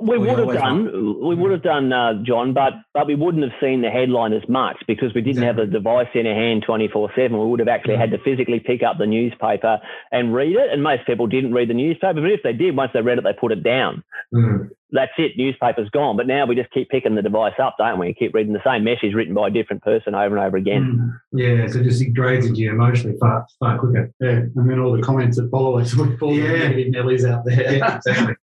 We 0.06 0.18
would 0.18 0.30
have 0.30 0.40
always 0.40 0.60
done, 0.60 1.20
we 1.26 1.36
would 1.36 1.52
have 1.52 1.64
done, 1.64 1.94
uh, 1.94 2.22
John, 2.24 2.54
but 2.54 2.74
but 2.94 3.08
we 3.08 3.16
wouldn't 3.16 3.44
have 3.44 3.54
seen 3.62 3.82
the 3.82 3.90
headline 3.90 4.34
as 4.34 4.48
much 4.50 4.78
because 4.88 5.14
we 5.14 5.22
didn't 5.22 5.44
have 5.44 5.56
the 5.56 5.66
device 5.66 6.08
in 6.14 6.28
our 6.28 6.34
hand 6.34 6.64
twenty 6.66 6.88
four 6.88 7.10
seven. 7.16 7.40
We 7.40 7.46
would 7.46 7.60
have 7.60 7.68
actually 7.70 7.96
had 7.96 8.12
to 8.12 8.18
physically 8.20 8.60
pick 8.60 8.84
up 8.84 8.98
the 8.98 9.06
newspaper 9.08 9.80
and 10.12 10.34
read 10.34 10.56
it. 10.56 10.72
And 10.72 10.84
most 10.84 11.06
people 11.06 11.28
didn't 11.28 11.54
read 11.54 11.70
the 11.70 11.74
newspaper, 11.74 12.22
but 12.22 12.32
if 12.32 12.42
they 12.44 12.54
did, 12.54 12.76
once 12.76 12.92
they 12.94 13.02
read 13.02 13.18
it, 13.18 13.24
they 13.24 13.34
put 13.34 13.52
it 13.52 13.64
down. 13.64 14.04
Mm. 14.34 14.70
That's 14.92 15.12
it. 15.18 15.32
Newspaper's 15.38 15.90
gone. 15.90 16.18
But 16.18 16.28
now 16.28 16.46
we 16.46 16.56
just 16.56 16.70
keep 16.72 16.90
picking 16.90 17.16
the 17.16 17.24
device 17.24 17.54
up, 17.60 17.76
don't 17.80 17.98
we? 17.98 18.14
Keep 18.14 18.36
reading 18.36 18.54
the 18.54 18.62
same 18.64 18.84
message 18.84 19.14
written 19.16 19.34
by 19.34 19.48
a 19.48 19.52
different 19.52 19.82
person 19.82 20.14
over 20.14 20.38
and 20.38 20.46
over 20.46 20.58
again. 20.58 21.18
Mm. 21.34 21.40
Yeah, 21.40 21.68
so 21.68 21.82
just 21.82 22.02
it 22.02 22.06
degrades 22.06 22.46
into 22.46 22.60
you 22.60 22.72
emotionally 22.72 23.18
far 23.20 23.48
far 23.60 23.80
quicker. 23.80 24.12
Yeah, 24.20 24.30
and 24.56 24.70
then 24.70 24.80
all 24.80 24.96
the 24.96 25.02
comments 25.02 25.38
that 25.38 25.50
follow 25.50 25.80
it 25.80 25.94
with 25.96 26.22
all 26.22 26.36
the 26.36 26.42
Yeah. 26.42 26.68
negative 26.68 26.94
Nellies 26.94 27.28
out 27.28 27.46
there. 27.46 27.78
Yeah, 27.78 27.96
exactly. 28.06 28.36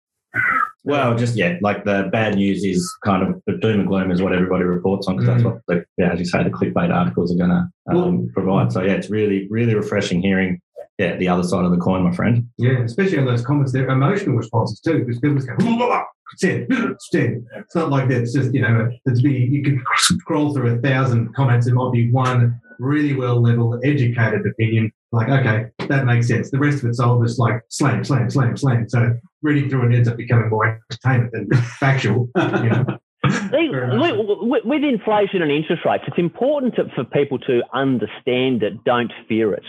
Well, 0.90 1.16
just 1.16 1.36
yeah, 1.36 1.58
like 1.62 1.86
the 1.86 2.10
bad 2.12 2.36
news 2.36 2.64
is 2.64 2.92
kind 3.06 3.22
of 3.22 3.42
the 3.46 3.54
doom 3.54 3.82
and 3.82 3.88
gloom 3.88 4.12
is 4.12 4.22
what 4.22 4.34
everybody 4.34 4.64
reports 4.64 5.08
on 5.08 5.18
because 5.18 5.28
that's 5.28 5.44
what, 5.44 5.60
the, 5.68 5.86
yeah, 5.98 6.12
as 6.12 6.20
you 6.20 6.26
say, 6.26 6.44
the 6.44 6.50
clickbait 6.50 6.94
articles 6.94 7.32
are 7.34 7.38
going 7.38 7.52
to 7.52 7.96
um, 7.96 8.30
provide. 8.34 8.72
So 8.72 8.82
yeah, 8.82 8.94
it's 8.94 9.10
really, 9.10 9.48
really 9.50 9.76
refreshing 9.76 10.22
hearing 10.22 10.60
yeah 10.98 11.16
the 11.16 11.30
other 11.30 11.44
side 11.44 11.64
of 11.64 11.72
the 11.72 11.78
coin, 11.78 12.04
my 12.04 12.12
friend. 12.12 12.50
Yeah, 12.58 12.80
especially 12.80 13.20
on 13.20 13.26
those 13.26 13.46
comments, 13.46 13.72
they're 13.72 13.88
emotional 13.88 14.36
responses 14.36 14.80
too, 14.80 15.00
because 15.00 15.20
people 15.20 15.38
just 15.38 15.48
go, 15.48 15.56
blah, 15.58 15.78
blah, 15.78 15.88
blah. 15.88 16.04
It's 16.42 17.76
not 17.76 17.90
like 17.90 18.08
that. 18.10 18.22
It's 18.22 18.34
just, 18.34 18.54
you 18.54 18.62
know, 18.62 18.90
it's 19.06 19.22
be, 19.22 19.32
you 19.32 19.64
can 19.64 19.84
scroll 19.96 20.54
through 20.54 20.76
a 20.76 20.78
thousand 20.80 21.34
comments. 21.36 21.66
There 21.66 21.76
might 21.76 21.92
be 21.92 22.12
one 22.12 22.60
really 22.80 23.16
well 23.16 23.42
leveled, 23.42 23.80
educated 23.84 24.46
opinion. 24.46 24.92
Like, 25.12 25.30
okay, 25.30 25.66
that 25.88 26.06
makes 26.06 26.28
sense. 26.28 26.52
The 26.52 26.60
rest 26.60 26.84
of 26.84 26.90
it's 26.90 27.00
all 27.00 27.22
just 27.24 27.40
like 27.40 27.64
slam, 27.70 28.04
slam, 28.04 28.30
slam, 28.30 28.56
slam. 28.58 28.88
So 28.90 29.18
reading 29.42 29.70
through 29.70 29.90
it 29.90 29.96
ends 29.96 30.08
up 30.08 30.18
becoming 30.18 30.50
more 30.50 30.82
entertainment 30.92 31.32
than 31.32 31.62
factual. 31.62 32.30
You 32.38 32.70
know? 32.70 32.86
See, 33.30 33.68
Very 33.72 33.98
much 33.98 34.16
with, 34.42 34.64
with- 34.66 34.84
inflation 34.84 35.42
and 35.42 35.52
interest 35.52 35.84
rates, 35.86 36.04
it's 36.08 36.18
important 36.18 36.76
to, 36.76 36.86
for 36.96 37.04
people 37.04 37.38
to 37.40 37.62
understand 37.74 38.64
it, 38.64 38.84
don't 38.86 39.12
fear 39.28 39.54
it. 39.54 39.64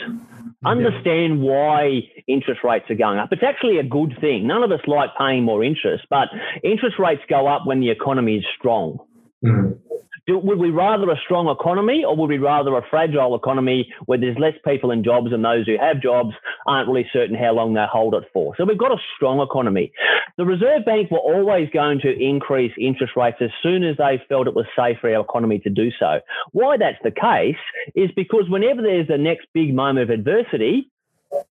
Understand 0.64 1.40
why 1.40 2.00
interest 2.26 2.61
rates 2.62 2.85
are 2.90 2.94
going 2.94 3.18
up. 3.18 3.30
It's 3.33 3.42
actually 3.42 3.78
a 3.78 3.83
good 3.83 4.16
thing. 4.20 4.46
None 4.46 4.62
of 4.62 4.70
us 4.70 4.80
like 4.87 5.11
paying 5.18 5.42
more 5.44 5.64
interest, 5.64 6.04
but 6.11 6.28
interest 6.62 6.98
rates 6.98 7.22
go 7.28 7.46
up 7.46 7.66
when 7.66 7.80
the 7.80 7.90
economy 7.90 8.37
is 8.37 8.44
strong. 8.59 8.98
Mm. 9.44 9.78
Do, 10.26 10.38
would 10.38 10.59
we 10.59 10.70
rather 10.70 11.11
a 11.11 11.16
strong 11.24 11.48
economy 11.48 12.04
or 12.06 12.16
would 12.16 12.30
we 12.30 12.38
rather 12.38 12.76
a 12.76 12.83
fragile 12.88 13.35
economy 13.35 13.92
where 14.06 14.18
there's 14.18 14.37
less 14.38 14.54
people 14.66 14.90
in 14.90 15.04
jobs 15.04 15.33
and 15.33 15.44
those 15.44 15.66
who 15.66 15.76
have 15.78 16.02
jobs 16.02 16.35
aren't 16.66 16.88
really 16.88 17.09
certain 17.12 17.35
how 17.35 17.52
long 17.52 17.74
they 17.74 17.85
hold 17.90 18.14
it 18.14 18.24
for? 18.33 18.54
So 18.56 18.64
we've 18.64 18.78
got 18.78 18.92
a 18.92 18.98
strong 19.16 19.40
economy. 19.40 19.92
The 20.37 20.44
Reserve 20.44 20.85
Bank 20.85 21.11
were 21.11 21.18
always 21.18 21.68
going 21.70 22.00
to 22.00 22.11
increase 22.18 22.72
interest 22.78 23.14
rates 23.16 23.38
as 23.40 23.50
soon 23.62 23.85
as 23.85 23.96
they 23.96 24.22
felt 24.28 24.46
it 24.46 24.54
was 24.54 24.66
safe 24.76 24.98
for 25.00 25.14
our 25.14 25.22
economy 25.22 25.59
to 25.61 25.70
do 25.70 25.90
so. 25.98 26.20
Why 26.52 26.76
that's 26.76 26.98
the 27.02 27.11
case 27.11 27.61
is 27.94 28.11
because 28.14 28.44
whenever 28.48 28.83
there's 28.83 29.09
the 29.09 29.18
next 29.18 29.46
big 29.52 29.74
moment 29.74 30.11
of 30.11 30.18
adversity, 30.18 30.90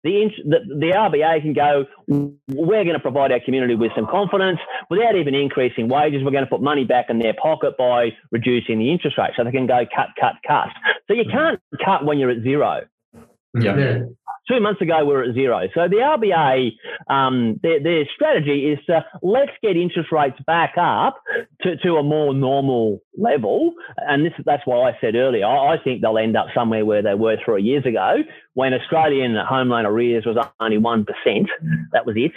the, 0.04 0.30
the, 0.44 0.60
the 0.68 0.92
RBA 0.94 1.42
can 1.42 1.54
go, 1.54 1.86
we're 2.08 2.84
going 2.84 2.94
to 2.94 3.00
provide 3.00 3.32
our 3.32 3.39
community 3.39 3.76
with 3.76 3.92
some 3.96 4.06
confidence 4.06 4.60
without 4.89 5.16
even 5.16 5.34
increasing 5.34 5.88
wages. 5.88 6.22
We're 6.24 6.32
going 6.32 6.44
to 6.44 6.50
put 6.50 6.62
money 6.62 6.84
back 6.84 7.06
in 7.10 7.20
their 7.20 7.34
pocket 7.34 7.78
by 7.78 8.10
reducing 8.32 8.80
the 8.80 8.92
interest 8.92 9.18
rate. 9.18 9.32
So 9.38 9.44
they 9.44 9.52
can 9.52 9.66
go 9.66 9.86
cut, 9.96 10.10
cut, 10.20 10.36
cut. 10.46 10.68
So 11.08 11.13
you 11.13 11.24
mm. 11.24 11.32
can't 11.32 11.60
cut 11.84 12.06
when 12.06 12.20
you're 12.20 12.32
at 12.32 12.44
zero. 12.44 12.82
Yeah. 13.60 14.00
Two 14.49 14.60
months 14.60 14.82
ago, 14.82 15.06
we 15.06 15.13
were 15.13 15.23
at 15.23 15.34
zero. 15.34 15.67
So 15.73 15.88
the 15.88 15.97
RBA, 15.97 16.71
um, 17.10 17.60
their, 17.63 17.82
their 17.82 18.03
strategy 18.13 18.71
is 18.71 18.79
to 18.88 19.06
let's 19.21 19.51
get 19.62 19.77
interest 19.77 20.12
rates 20.12 20.38
back 20.45 20.73
up 20.77 21.21
to, 21.62 21.77
to 21.77 21.95
a 21.95 22.03
more 22.03 22.34
normal 22.34 23.01
level. 23.17 23.73
And 23.97 24.25
this, 24.25 24.34
that's 24.45 24.63
why 24.65 24.89
I 24.89 24.97
said 24.99 25.15
earlier, 25.15 25.45
I, 25.45 25.75
I 25.75 25.77
think 25.82 26.01
they'll 26.01 26.17
end 26.17 26.36
up 26.36 26.47
somewhere 26.53 26.86
where 26.86 27.01
they 27.01 27.13
were 27.13 27.38
three 27.45 27.63
years 27.63 27.86
ago 27.86 28.17
when 28.53 28.73
Australian 28.73 29.36
home 29.36 29.69
loan 29.69 29.86
arrears 29.86 30.25
was 30.25 30.38
only 30.60 30.77
1%. 30.77 31.06
That 31.93 32.06
was 32.06 32.15
it. 32.17 32.32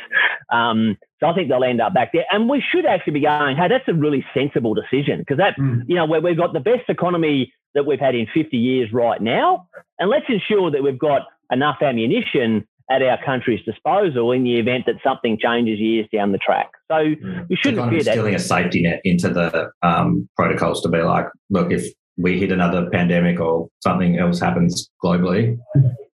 Um, 0.52 0.96
so 1.20 1.26
I 1.26 1.34
think 1.34 1.48
they'll 1.48 1.64
end 1.64 1.80
up 1.80 1.92
back 1.94 2.12
there. 2.12 2.24
And 2.30 2.48
we 2.48 2.62
should 2.72 2.86
actually 2.86 3.14
be 3.14 3.20
going, 3.20 3.56
hey, 3.56 3.68
that's 3.68 3.88
a 3.88 3.94
really 3.94 4.24
sensible 4.34 4.74
decision 4.74 5.18
because 5.20 5.38
that, 5.38 5.56
Mm. 5.58 5.84
you 5.88 5.94
know, 5.96 6.04
where 6.04 6.20
we've 6.20 6.36
got 6.36 6.52
the 6.52 6.60
best 6.60 6.88
economy 6.88 7.52
that 7.74 7.86
we've 7.86 8.00
had 8.00 8.14
in 8.14 8.26
50 8.32 8.56
years 8.56 8.92
right 8.92 9.20
now. 9.20 9.68
And 9.98 10.10
let's 10.10 10.26
ensure 10.28 10.70
that 10.70 10.82
we've 10.82 10.98
got 10.98 11.22
enough 11.50 11.76
ammunition 11.82 12.66
at 12.90 13.02
our 13.02 13.18
country's 13.24 13.64
disposal 13.64 14.32
in 14.32 14.44
the 14.44 14.58
event 14.58 14.84
that 14.86 14.94
something 15.02 15.38
changes 15.40 15.80
years 15.80 16.06
down 16.12 16.32
the 16.32 16.38
track. 16.38 16.70
So 16.90 17.14
we 17.48 17.56
shouldn't 17.56 17.80
kind 17.80 17.90
fear 17.90 18.04
that. 18.04 18.10
instilling 18.12 18.34
a 18.34 18.38
safety 18.38 18.82
net 18.82 19.00
into 19.04 19.28
the 19.28 19.70
um, 19.82 20.28
protocols 20.36 20.82
to 20.82 20.88
be 20.88 21.02
like, 21.02 21.26
look, 21.50 21.72
if 21.72 21.86
we 22.16 22.38
hit 22.38 22.52
another 22.52 22.88
pandemic 22.90 23.40
or 23.40 23.68
something 23.82 24.18
else 24.18 24.38
happens 24.38 24.88
globally, 25.04 25.58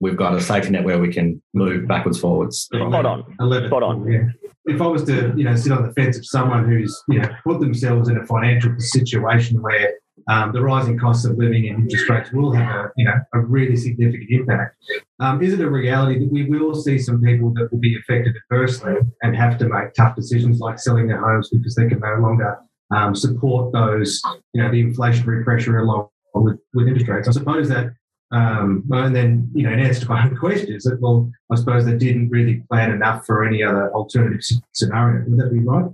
we've 0.01 0.16
got 0.16 0.35
a 0.35 0.40
safety 0.40 0.71
net 0.71 0.85
where 0.85 0.99
we 0.99 1.12
can 1.12 1.43
move 1.55 1.88
backwards, 1.88 2.21
forwards. 2.21 2.61
Spot 2.61 3.05
on. 3.05 3.37
11. 3.40 3.69
Spot 3.69 3.83
on. 3.83 4.11
Yeah. 4.11 4.23
If 4.66 4.81
I 4.81 4.87
was 4.87 5.05
to, 5.05 5.35
you 5.37 5.45
know, 5.45 5.57
sit 5.57 5.73
on 5.73 5.87
the 5.87 5.93
fence 5.95 6.16
of 6.16 6.25
someone 6.27 6.69
who's, 6.69 6.97
you 7.09 7.21
know, 7.21 7.29
put 7.45 7.61
themselves 7.61 8.09
in 8.09 8.16
a 8.16 8.27
financial 8.27 8.73
situation 8.79 9.61
where 9.61 9.95
um, 10.31 10.53
the 10.53 10.62
rising 10.62 10.97
costs 10.97 11.25
of 11.25 11.37
living 11.37 11.69
and 11.69 11.81
interest 11.81 12.09
rates 12.09 12.31
will 12.33 12.53
have 12.53 12.85
a, 12.85 12.90
you 12.97 13.05
know, 13.05 13.16
a 13.35 13.40
really 13.40 13.75
significant 13.75 14.31
impact. 14.31 14.77
Um, 15.19 15.43
is 15.43 15.53
it 15.53 15.61
a 15.61 15.69
reality 15.69 16.21
that 16.21 16.33
we 16.33 16.45
will 16.45 16.75
see 16.75 16.99
some 16.99 17.21
people 17.21 17.53
that 17.55 17.69
will 17.73 17.81
be 17.81 17.97
affected 17.97 18.37
adversely 18.37 18.95
and 19.23 19.35
have 19.35 19.59
to 19.59 19.69
make 19.69 19.93
tough 19.95 20.14
decisions 20.14 20.61
like 20.61 20.79
selling 20.79 21.09
their 21.09 21.21
homes 21.21 21.51
because 21.51 21.75
they 21.75 21.88
can 21.88 21.99
no 21.99 22.14
longer 22.21 22.59
um, 22.95 23.14
support 23.14 23.73
those, 23.73 24.23
you 24.53 24.62
know, 24.62 24.71
the 24.71 24.83
inflationary 24.83 25.43
pressure 25.43 25.79
along 25.79 26.09
with, 26.35 26.61
with 26.75 26.87
interest 26.87 27.09
rates? 27.09 27.27
I 27.27 27.33
suppose 27.33 27.69
that 27.71 27.90
um, 28.33 28.85
and 28.93 29.14
then, 29.14 29.51
you 29.53 29.64
know, 29.64 29.73
in 29.73 29.81
answer 29.81 30.03
to 30.03 30.09
my 30.09 30.25
own 30.25 30.37
question, 30.40 30.73
is 30.73 30.85
that, 30.85 31.01
well, 31.01 31.31
I 31.51 31.57
suppose 31.57 31.85
they 31.85 31.97
didn't 31.97 32.31
really 32.31 32.62
plan 32.71 32.93
enough 32.93 33.27
for 33.27 33.45
any 33.45 33.62
other 33.62 33.93
alternative 33.93 34.40
scenario. 34.73 35.29
Would 35.29 35.38
that 35.40 35.53
be 35.53 35.61
right? 35.61 35.90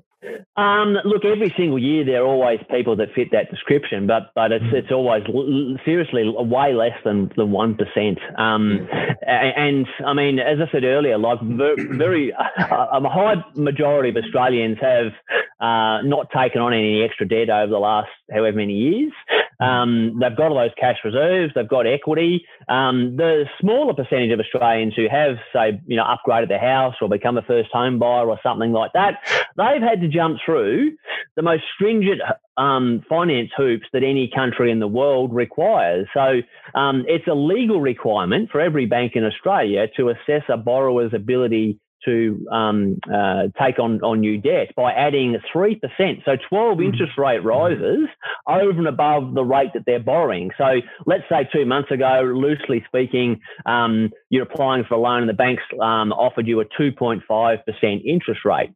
Um, 0.56 0.96
look, 1.04 1.24
every 1.24 1.52
single 1.56 1.78
year 1.78 2.04
there 2.04 2.22
are 2.22 2.26
always 2.26 2.58
people 2.70 2.96
that 2.96 3.12
fit 3.14 3.28
that 3.32 3.50
description, 3.50 4.06
but 4.06 4.30
but 4.34 4.52
it's 4.52 4.64
it's 4.72 4.90
always 4.90 5.22
l- 5.28 5.76
seriously 5.84 6.24
way 6.34 6.72
less 6.72 6.96
than 7.04 7.30
than 7.36 7.52
one 7.52 7.74
percent. 7.76 8.18
Um, 8.38 8.88
a- 9.22 9.28
and 9.30 9.86
I 10.04 10.14
mean, 10.14 10.38
as 10.38 10.58
I 10.60 10.70
said 10.72 10.84
earlier, 10.84 11.18
like 11.18 11.40
ver- 11.42 11.76
very 11.96 12.30
a 12.58 12.64
a 12.92 13.08
high 13.08 13.44
majority 13.54 14.08
of 14.08 14.16
Australians 14.24 14.78
have 14.80 15.12
uh, 15.60 16.02
not 16.02 16.30
taken 16.30 16.60
on 16.60 16.72
any 16.72 17.02
extra 17.02 17.28
debt 17.28 17.50
over 17.50 17.70
the 17.70 17.78
last 17.78 18.08
however 18.32 18.56
many 18.56 18.74
years. 18.74 19.12
Um, 19.60 20.18
they've 20.20 20.36
got 20.36 20.50
all 20.50 20.58
those 20.58 20.70
cash 20.78 20.98
reserves, 21.04 21.52
they've 21.54 21.68
got 21.68 21.86
equity. 21.86 22.44
Um, 22.68 23.16
the 23.16 23.44
smaller 23.60 23.94
percentage 23.94 24.32
of 24.32 24.40
Australians 24.40 24.94
who 24.94 25.06
have, 25.10 25.36
say, 25.52 25.80
you 25.86 25.96
know, 25.96 26.04
upgraded 26.04 26.48
their 26.48 26.60
house 26.60 26.94
or 27.00 27.08
become 27.08 27.38
a 27.38 27.42
first 27.42 27.70
home 27.72 27.98
buyer 27.98 28.28
or 28.28 28.38
something 28.42 28.72
like 28.72 28.92
that, 28.92 29.20
they've 29.56 29.82
had 29.82 30.00
to 30.00 30.08
jump 30.08 30.38
through 30.44 30.92
the 31.36 31.42
most 31.42 31.64
stringent 31.74 32.20
um, 32.56 33.04
finance 33.08 33.50
hoops 33.56 33.86
that 33.92 34.02
any 34.02 34.30
country 34.34 34.70
in 34.70 34.80
the 34.80 34.88
world 34.88 35.34
requires. 35.34 36.06
So 36.14 36.40
um, 36.74 37.04
it's 37.06 37.26
a 37.26 37.34
legal 37.34 37.80
requirement 37.80 38.50
for 38.50 38.60
every 38.60 38.86
bank 38.86 39.12
in 39.14 39.24
Australia 39.24 39.86
to 39.96 40.10
assess 40.10 40.42
a 40.48 40.56
borrower's 40.56 41.12
ability 41.14 41.78
to 42.04 42.46
um, 42.52 42.98
uh, 43.12 43.48
take 43.60 43.78
on, 43.78 44.00
on 44.02 44.20
new 44.20 44.38
debt 44.38 44.74
by 44.76 44.92
adding 44.92 45.36
3%. 45.54 45.80
So 46.24 46.36
12 46.48 46.80
interest 46.80 47.12
rate 47.18 47.42
rises 47.42 48.08
over 48.46 48.70
and 48.70 48.86
above 48.86 49.34
the 49.34 49.44
rate 49.44 49.70
that 49.74 49.84
they're 49.86 50.00
borrowing. 50.00 50.50
So 50.58 50.80
let's 51.06 51.24
say 51.28 51.48
two 51.52 51.66
months 51.66 51.90
ago, 51.90 52.22
loosely 52.34 52.84
speaking, 52.86 53.40
um, 53.64 54.10
you're 54.30 54.44
applying 54.44 54.84
for 54.84 54.94
a 54.94 54.98
loan 54.98 55.20
and 55.20 55.28
the 55.28 55.34
bank's 55.34 55.62
um, 55.80 56.12
offered 56.12 56.46
you 56.46 56.60
a 56.60 56.64
2.5% 56.64 58.04
interest 58.04 58.40
rate. 58.44 58.70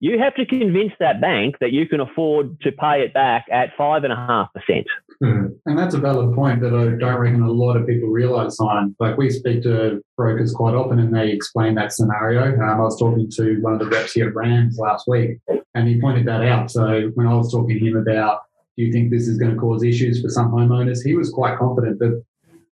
You 0.00 0.18
have 0.18 0.34
to 0.34 0.44
convince 0.44 0.92
that 1.00 1.20
bank 1.20 1.56
that 1.60 1.72
you 1.72 1.88
can 1.88 2.00
afford 2.00 2.60
to 2.60 2.72
pay 2.72 3.00
it 3.00 3.14
back 3.14 3.46
at 3.50 3.76
5.5%. 3.78 4.84
Hmm. 5.22 5.46
And 5.64 5.78
that's 5.78 5.94
a 5.94 5.98
valid 5.98 6.34
point 6.34 6.60
that 6.60 6.74
I 6.74 6.98
don't 6.98 7.18
reckon 7.18 7.42
a 7.42 7.50
lot 7.50 7.76
of 7.76 7.86
people 7.86 8.08
realise, 8.08 8.56
Simon. 8.56 8.94
Like 9.00 9.16
we 9.16 9.30
speak 9.30 9.62
to 9.62 10.02
brokers 10.16 10.52
quite 10.52 10.74
often 10.74 10.98
and 10.98 11.14
they 11.14 11.30
explain 11.30 11.74
that 11.76 11.92
scenario. 11.92 12.52
Um, 12.54 12.60
I 12.60 12.80
was 12.80 12.98
talking 12.98 13.30
to 13.30 13.58
one 13.62 13.72
of 13.72 13.78
the 13.78 13.86
reps 13.86 14.12
here 14.12 14.28
at 14.28 14.34
Rams 14.34 14.78
last 14.78 15.08
week 15.08 15.38
and 15.74 15.88
he 15.88 16.00
pointed 16.00 16.26
that 16.26 16.42
out. 16.42 16.70
So 16.70 17.10
when 17.14 17.26
I 17.26 17.34
was 17.34 17.50
talking 17.50 17.78
to 17.78 17.84
him 17.86 17.96
about, 17.96 18.40
do 18.76 18.84
you 18.84 18.92
think 18.92 19.10
this 19.10 19.26
is 19.26 19.38
going 19.38 19.54
to 19.54 19.58
cause 19.58 19.82
issues 19.82 20.20
for 20.20 20.28
some 20.28 20.52
homeowners? 20.52 20.98
He 21.02 21.14
was 21.14 21.30
quite 21.30 21.58
confident 21.58 21.98
that 22.00 22.22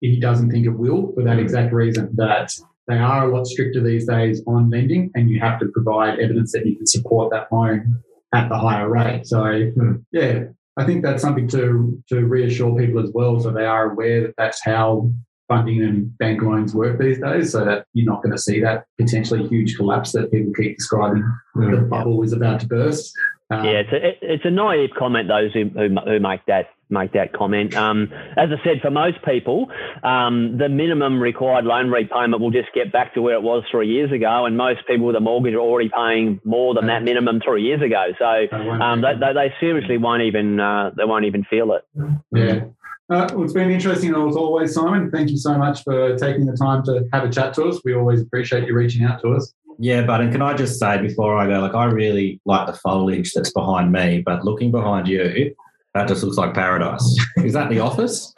he 0.00 0.20
doesn't 0.20 0.50
think 0.50 0.66
it 0.66 0.70
will 0.70 1.12
for 1.12 1.24
that 1.24 1.40
exact 1.40 1.72
reason 1.72 2.10
that 2.14 2.52
they 2.88 2.98
are 2.98 3.28
a 3.28 3.34
lot 3.36 3.46
stricter 3.46 3.82
these 3.82 4.06
days 4.06 4.42
on 4.46 4.70
lending 4.70 5.10
and 5.14 5.28
you 5.30 5.38
have 5.40 5.60
to 5.60 5.66
provide 5.72 6.18
evidence 6.18 6.52
that 6.52 6.66
you 6.66 6.74
can 6.76 6.86
support 6.86 7.30
that 7.32 7.46
loan 7.52 8.02
at 8.34 8.48
the 8.48 8.56
higher 8.58 8.88
rate. 8.88 9.26
So 9.26 9.42
Hmm. 9.70 9.92
yeah, 10.12 10.44
I 10.76 10.84
think 10.84 11.02
that's 11.02 11.22
something 11.22 11.48
to 11.48 12.02
to 12.08 12.26
reassure 12.26 12.74
people 12.76 13.02
as 13.02 13.10
well, 13.12 13.38
so 13.40 13.50
they 13.50 13.66
are 13.66 13.90
aware 13.92 14.22
that 14.22 14.34
that's 14.38 14.64
how 14.64 15.10
funding 15.48 15.82
and 15.82 16.16
bank 16.18 16.42
loans 16.42 16.74
work 16.74 16.98
these 17.00 17.18
days, 17.20 17.52
so 17.52 17.64
that 17.64 17.86
you're 17.94 18.04
not 18.12 18.22
going 18.22 18.32
to 18.32 18.38
see 18.38 18.60
that 18.60 18.84
potentially 18.98 19.46
huge 19.48 19.76
collapse 19.76 20.12
that 20.12 20.30
people 20.30 20.52
keep 20.54 20.76
describing. 20.76 21.24
The 21.54 21.78
Hmm. 21.78 21.88
bubble 21.88 22.22
is 22.22 22.32
about 22.32 22.60
to 22.60 22.66
burst. 22.66 23.12
Um, 23.50 23.64
Yeah, 23.64 23.80
it's 23.84 23.92
a, 23.92 24.32
it's 24.34 24.44
a 24.44 24.50
naive 24.50 24.90
comment. 24.98 25.26
Those 25.28 25.52
who, 25.54 25.64
who 25.70 25.88
who 26.06 26.20
make 26.20 26.44
that 26.46 26.66
make 26.90 27.12
that 27.12 27.32
comment. 27.32 27.74
Um, 27.76 28.10
as 28.36 28.48
I 28.50 28.62
said, 28.64 28.80
for 28.80 28.90
most 28.90 29.18
people, 29.24 29.68
um, 30.02 30.58
the 30.58 30.68
minimum 30.68 31.20
required 31.20 31.64
loan 31.64 31.90
repayment 31.90 32.40
will 32.40 32.50
just 32.50 32.68
get 32.74 32.92
back 32.92 33.14
to 33.14 33.22
where 33.22 33.34
it 33.34 33.42
was 33.42 33.64
three 33.70 33.88
years 33.88 34.12
ago, 34.12 34.46
and 34.46 34.56
most 34.56 34.80
people 34.86 35.06
with 35.06 35.16
a 35.16 35.20
mortgage 35.20 35.54
are 35.54 35.60
already 35.60 35.90
paying 35.94 36.40
more 36.44 36.74
than 36.74 36.86
that 36.86 37.02
minimum 37.02 37.40
three 37.44 37.62
years 37.62 37.82
ago. 37.82 38.08
So 38.18 38.46
they 38.50 38.56
um, 38.56 39.02
they, 39.02 39.14
they, 39.14 39.32
they 39.32 39.54
seriously 39.60 39.98
won't 39.98 40.22
even 40.22 40.60
uh, 40.60 40.90
they 40.96 41.04
won't 41.04 41.24
even 41.24 41.44
feel 41.44 41.72
it. 41.72 41.84
Yeah. 42.32 42.64
Uh, 43.10 43.26
well, 43.32 43.44
it's 43.44 43.54
been 43.54 43.70
interesting 43.70 44.10
as 44.10 44.36
always, 44.36 44.74
Simon. 44.74 45.10
Thank 45.10 45.30
you 45.30 45.38
so 45.38 45.56
much 45.56 45.82
for 45.82 46.14
taking 46.18 46.44
the 46.44 46.54
time 46.54 46.84
to 46.84 47.08
have 47.12 47.24
a 47.24 47.30
chat 47.30 47.54
to 47.54 47.64
us. 47.64 47.80
We 47.82 47.94
always 47.94 48.20
appreciate 48.20 48.66
you 48.66 48.74
reaching 48.74 49.02
out 49.04 49.22
to 49.22 49.32
us. 49.32 49.54
Yeah, 49.78 50.02
but 50.02 50.20
and 50.20 50.30
can 50.32 50.42
I 50.42 50.54
just 50.54 50.78
say 50.78 51.00
before 51.00 51.38
I 51.38 51.46
go, 51.46 51.60
like 51.60 51.74
I 51.74 51.84
really 51.84 52.40
like 52.44 52.66
the 52.66 52.74
foliage 52.74 53.32
that's 53.32 53.52
behind 53.52 53.92
me, 53.92 54.22
but 54.26 54.44
looking 54.44 54.70
behind 54.70 55.06
you, 55.06 55.54
that 55.94 56.08
just 56.08 56.22
looks 56.22 56.36
like 56.36 56.54
paradise. 56.54 57.18
Is 57.38 57.54
that 57.54 57.70
the 57.70 57.80
office? 57.80 58.32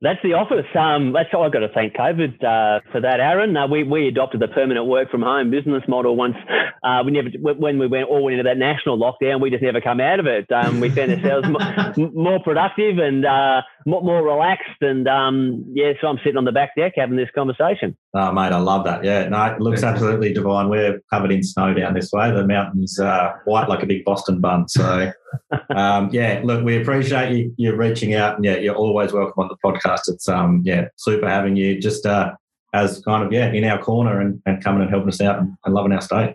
That's 0.00 0.20
the 0.22 0.34
office. 0.34 0.66
Um, 0.78 1.12
that's 1.12 1.28
all 1.34 1.42
I've 1.42 1.52
got 1.52 1.60
to 1.60 1.68
thank 1.74 1.94
COVID 1.94 2.44
uh, 2.44 2.80
for 2.92 3.00
that, 3.00 3.18
Aaron. 3.18 3.56
Uh, 3.56 3.66
we, 3.66 3.82
we 3.82 4.06
adopted 4.06 4.40
the 4.40 4.46
permanent 4.46 4.86
work 4.86 5.10
from 5.10 5.22
home 5.22 5.50
business 5.50 5.82
model 5.88 6.14
once. 6.14 6.36
Uh, 6.84 7.02
we 7.04 7.10
never 7.10 7.30
when 7.40 7.80
we 7.80 7.88
went 7.88 8.08
all 8.08 8.22
went 8.22 8.38
into 8.38 8.48
that 8.48 8.58
national 8.58 8.96
lockdown. 8.96 9.40
We 9.40 9.50
just 9.50 9.62
never 9.62 9.80
come 9.80 10.00
out 10.00 10.20
of 10.20 10.26
it. 10.26 10.50
Um, 10.52 10.78
we 10.78 10.88
found 10.90 11.12
ourselves 11.12 11.48
more, 11.96 12.10
more 12.12 12.38
productive 12.44 12.98
and 12.98 13.26
uh, 13.26 13.62
more, 13.88 14.02
more 14.02 14.22
relaxed. 14.22 14.82
And 14.82 15.08
um, 15.08 15.64
yeah, 15.72 15.92
so 16.00 16.08
I'm 16.08 16.18
sitting 16.18 16.36
on 16.36 16.44
the 16.44 16.52
back 16.52 16.76
deck 16.76 16.92
having 16.96 17.16
this 17.16 17.30
conversation. 17.34 17.96
Oh, 18.14 18.30
mate, 18.32 18.52
I 18.52 18.58
love 18.58 18.84
that. 18.84 19.02
Yeah, 19.02 19.28
no, 19.28 19.42
it 19.46 19.60
looks 19.60 19.82
absolutely 19.82 20.32
divine. 20.32 20.68
We're 20.68 21.00
covered 21.12 21.32
in 21.32 21.42
snow 21.42 21.72
down 21.72 21.94
this 21.94 22.12
way. 22.12 22.30
The 22.30 22.46
mountains 22.46 23.00
uh, 23.00 23.32
white 23.46 23.68
like 23.68 23.82
a 23.82 23.86
big 23.86 24.04
Boston 24.04 24.40
bun. 24.40 24.68
So, 24.68 25.12
um, 25.74 26.10
yeah, 26.12 26.42
look, 26.44 26.64
we 26.64 26.80
appreciate 26.80 27.36
you, 27.36 27.54
you 27.56 27.74
reaching 27.74 28.14
out, 28.14 28.36
and 28.36 28.44
yeah, 28.44 28.56
you're 28.56 28.74
always 28.74 29.12
welcome 29.12 29.42
on 29.42 29.48
the 29.48 29.56
podcast. 29.64 30.02
It's 30.08 30.28
um, 30.28 30.62
yeah, 30.64 30.88
super 30.96 31.28
having 31.28 31.56
you. 31.56 31.80
Just 31.80 32.04
uh, 32.04 32.34
as 32.74 33.00
kind 33.00 33.24
of 33.24 33.32
yeah, 33.32 33.50
in 33.50 33.64
our 33.64 33.82
corner 33.82 34.20
and, 34.20 34.42
and 34.44 34.62
coming 34.62 34.82
and 34.82 34.90
helping 34.90 35.08
us 35.08 35.20
out 35.20 35.38
and, 35.38 35.54
and 35.64 35.74
loving 35.74 35.92
our 35.92 36.02
state. 36.02 36.34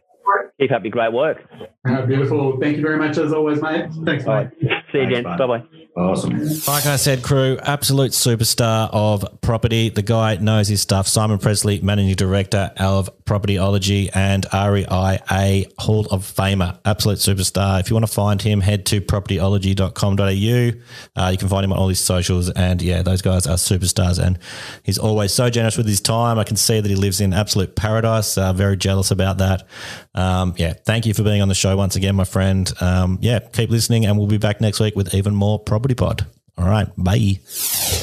Keep 0.59 0.71
up 0.71 0.83
your 0.83 0.91
great 0.91 1.11
work. 1.11 1.43
Uh, 1.87 2.05
beautiful. 2.05 2.57
Thank 2.61 2.77
you 2.77 2.83
very 2.83 2.97
much 2.97 3.17
as 3.17 3.33
always, 3.33 3.61
mate. 3.61 3.87
Thanks, 4.05 4.25
All 4.25 4.35
mate. 4.35 4.43
right. 4.43 4.51
See 4.91 4.99
you, 4.99 5.05
Thanks, 5.05 5.15
Jen. 5.15 5.23
mate. 5.23 5.37
Bye 5.37 5.47
bye. 5.47 5.63
Awesome. 5.95 6.39
Like 6.67 6.87
I 6.87 6.95
said, 6.95 7.21
crew, 7.21 7.59
absolute 7.61 8.11
superstar 8.13 8.89
of 8.91 9.23
property. 9.41 9.89
The 9.89 10.01
guy 10.01 10.37
knows 10.37 10.67
his 10.67 10.81
stuff. 10.81 11.07
Simon 11.07 11.37
Pressley, 11.37 11.81
Managing 11.81 12.15
Director 12.15 12.71
of 12.77 13.11
Propertyology 13.25 14.09
and 14.13 14.45
REIA 14.51 15.65
Hall 15.77 16.07
of 16.09 16.23
Famer. 16.23 16.79
Absolute 16.83 17.19
superstar. 17.19 17.79
If 17.79 17.89
you 17.91 17.95
want 17.95 18.07
to 18.07 18.11
find 18.11 18.41
him, 18.41 18.61
head 18.61 18.87
to 18.87 19.01
propertyology.com.au. 19.01 21.21
Uh, 21.21 21.29
you 21.29 21.37
can 21.37 21.47
find 21.47 21.63
him 21.65 21.73
on 21.73 21.79
all 21.79 21.89
his 21.89 21.99
socials. 21.99 22.49
And 22.49 22.81
yeah, 22.81 23.01
those 23.03 23.21
guys 23.21 23.45
are 23.47 23.55
superstars. 23.55 24.17
And 24.23 24.39
he's 24.83 24.97
always 24.97 25.31
so 25.31 25.49
generous 25.49 25.77
with 25.77 25.87
his 25.87 26.01
time. 26.01 26.39
I 26.39 26.43
can 26.43 26.57
see 26.57 26.79
that 26.79 26.89
he 26.89 26.95
lives 26.95 27.21
in 27.21 27.33
absolute 27.33 27.75
paradise. 27.75 28.37
Uh, 28.37 28.51
very 28.53 28.77
jealous 28.77 29.11
about 29.11 29.37
that. 29.37 29.67
Um, 30.15 30.42
yeah, 30.57 30.73
thank 30.73 31.05
you 31.05 31.13
for 31.13 31.23
being 31.23 31.41
on 31.41 31.47
the 31.47 31.55
show 31.55 31.77
once 31.77 31.95
again, 31.95 32.15
my 32.15 32.25
friend. 32.25 32.71
Um, 32.81 33.19
yeah, 33.21 33.39
keep 33.39 33.69
listening, 33.69 34.05
and 34.05 34.17
we'll 34.17 34.27
be 34.27 34.37
back 34.37 34.59
next 34.59 34.79
week 34.79 34.95
with 34.95 35.13
even 35.13 35.33
more 35.33 35.59
Property 35.59 35.95
Pod. 35.95 36.25
All 36.57 36.65
right, 36.65 36.87
bye. 36.97 38.02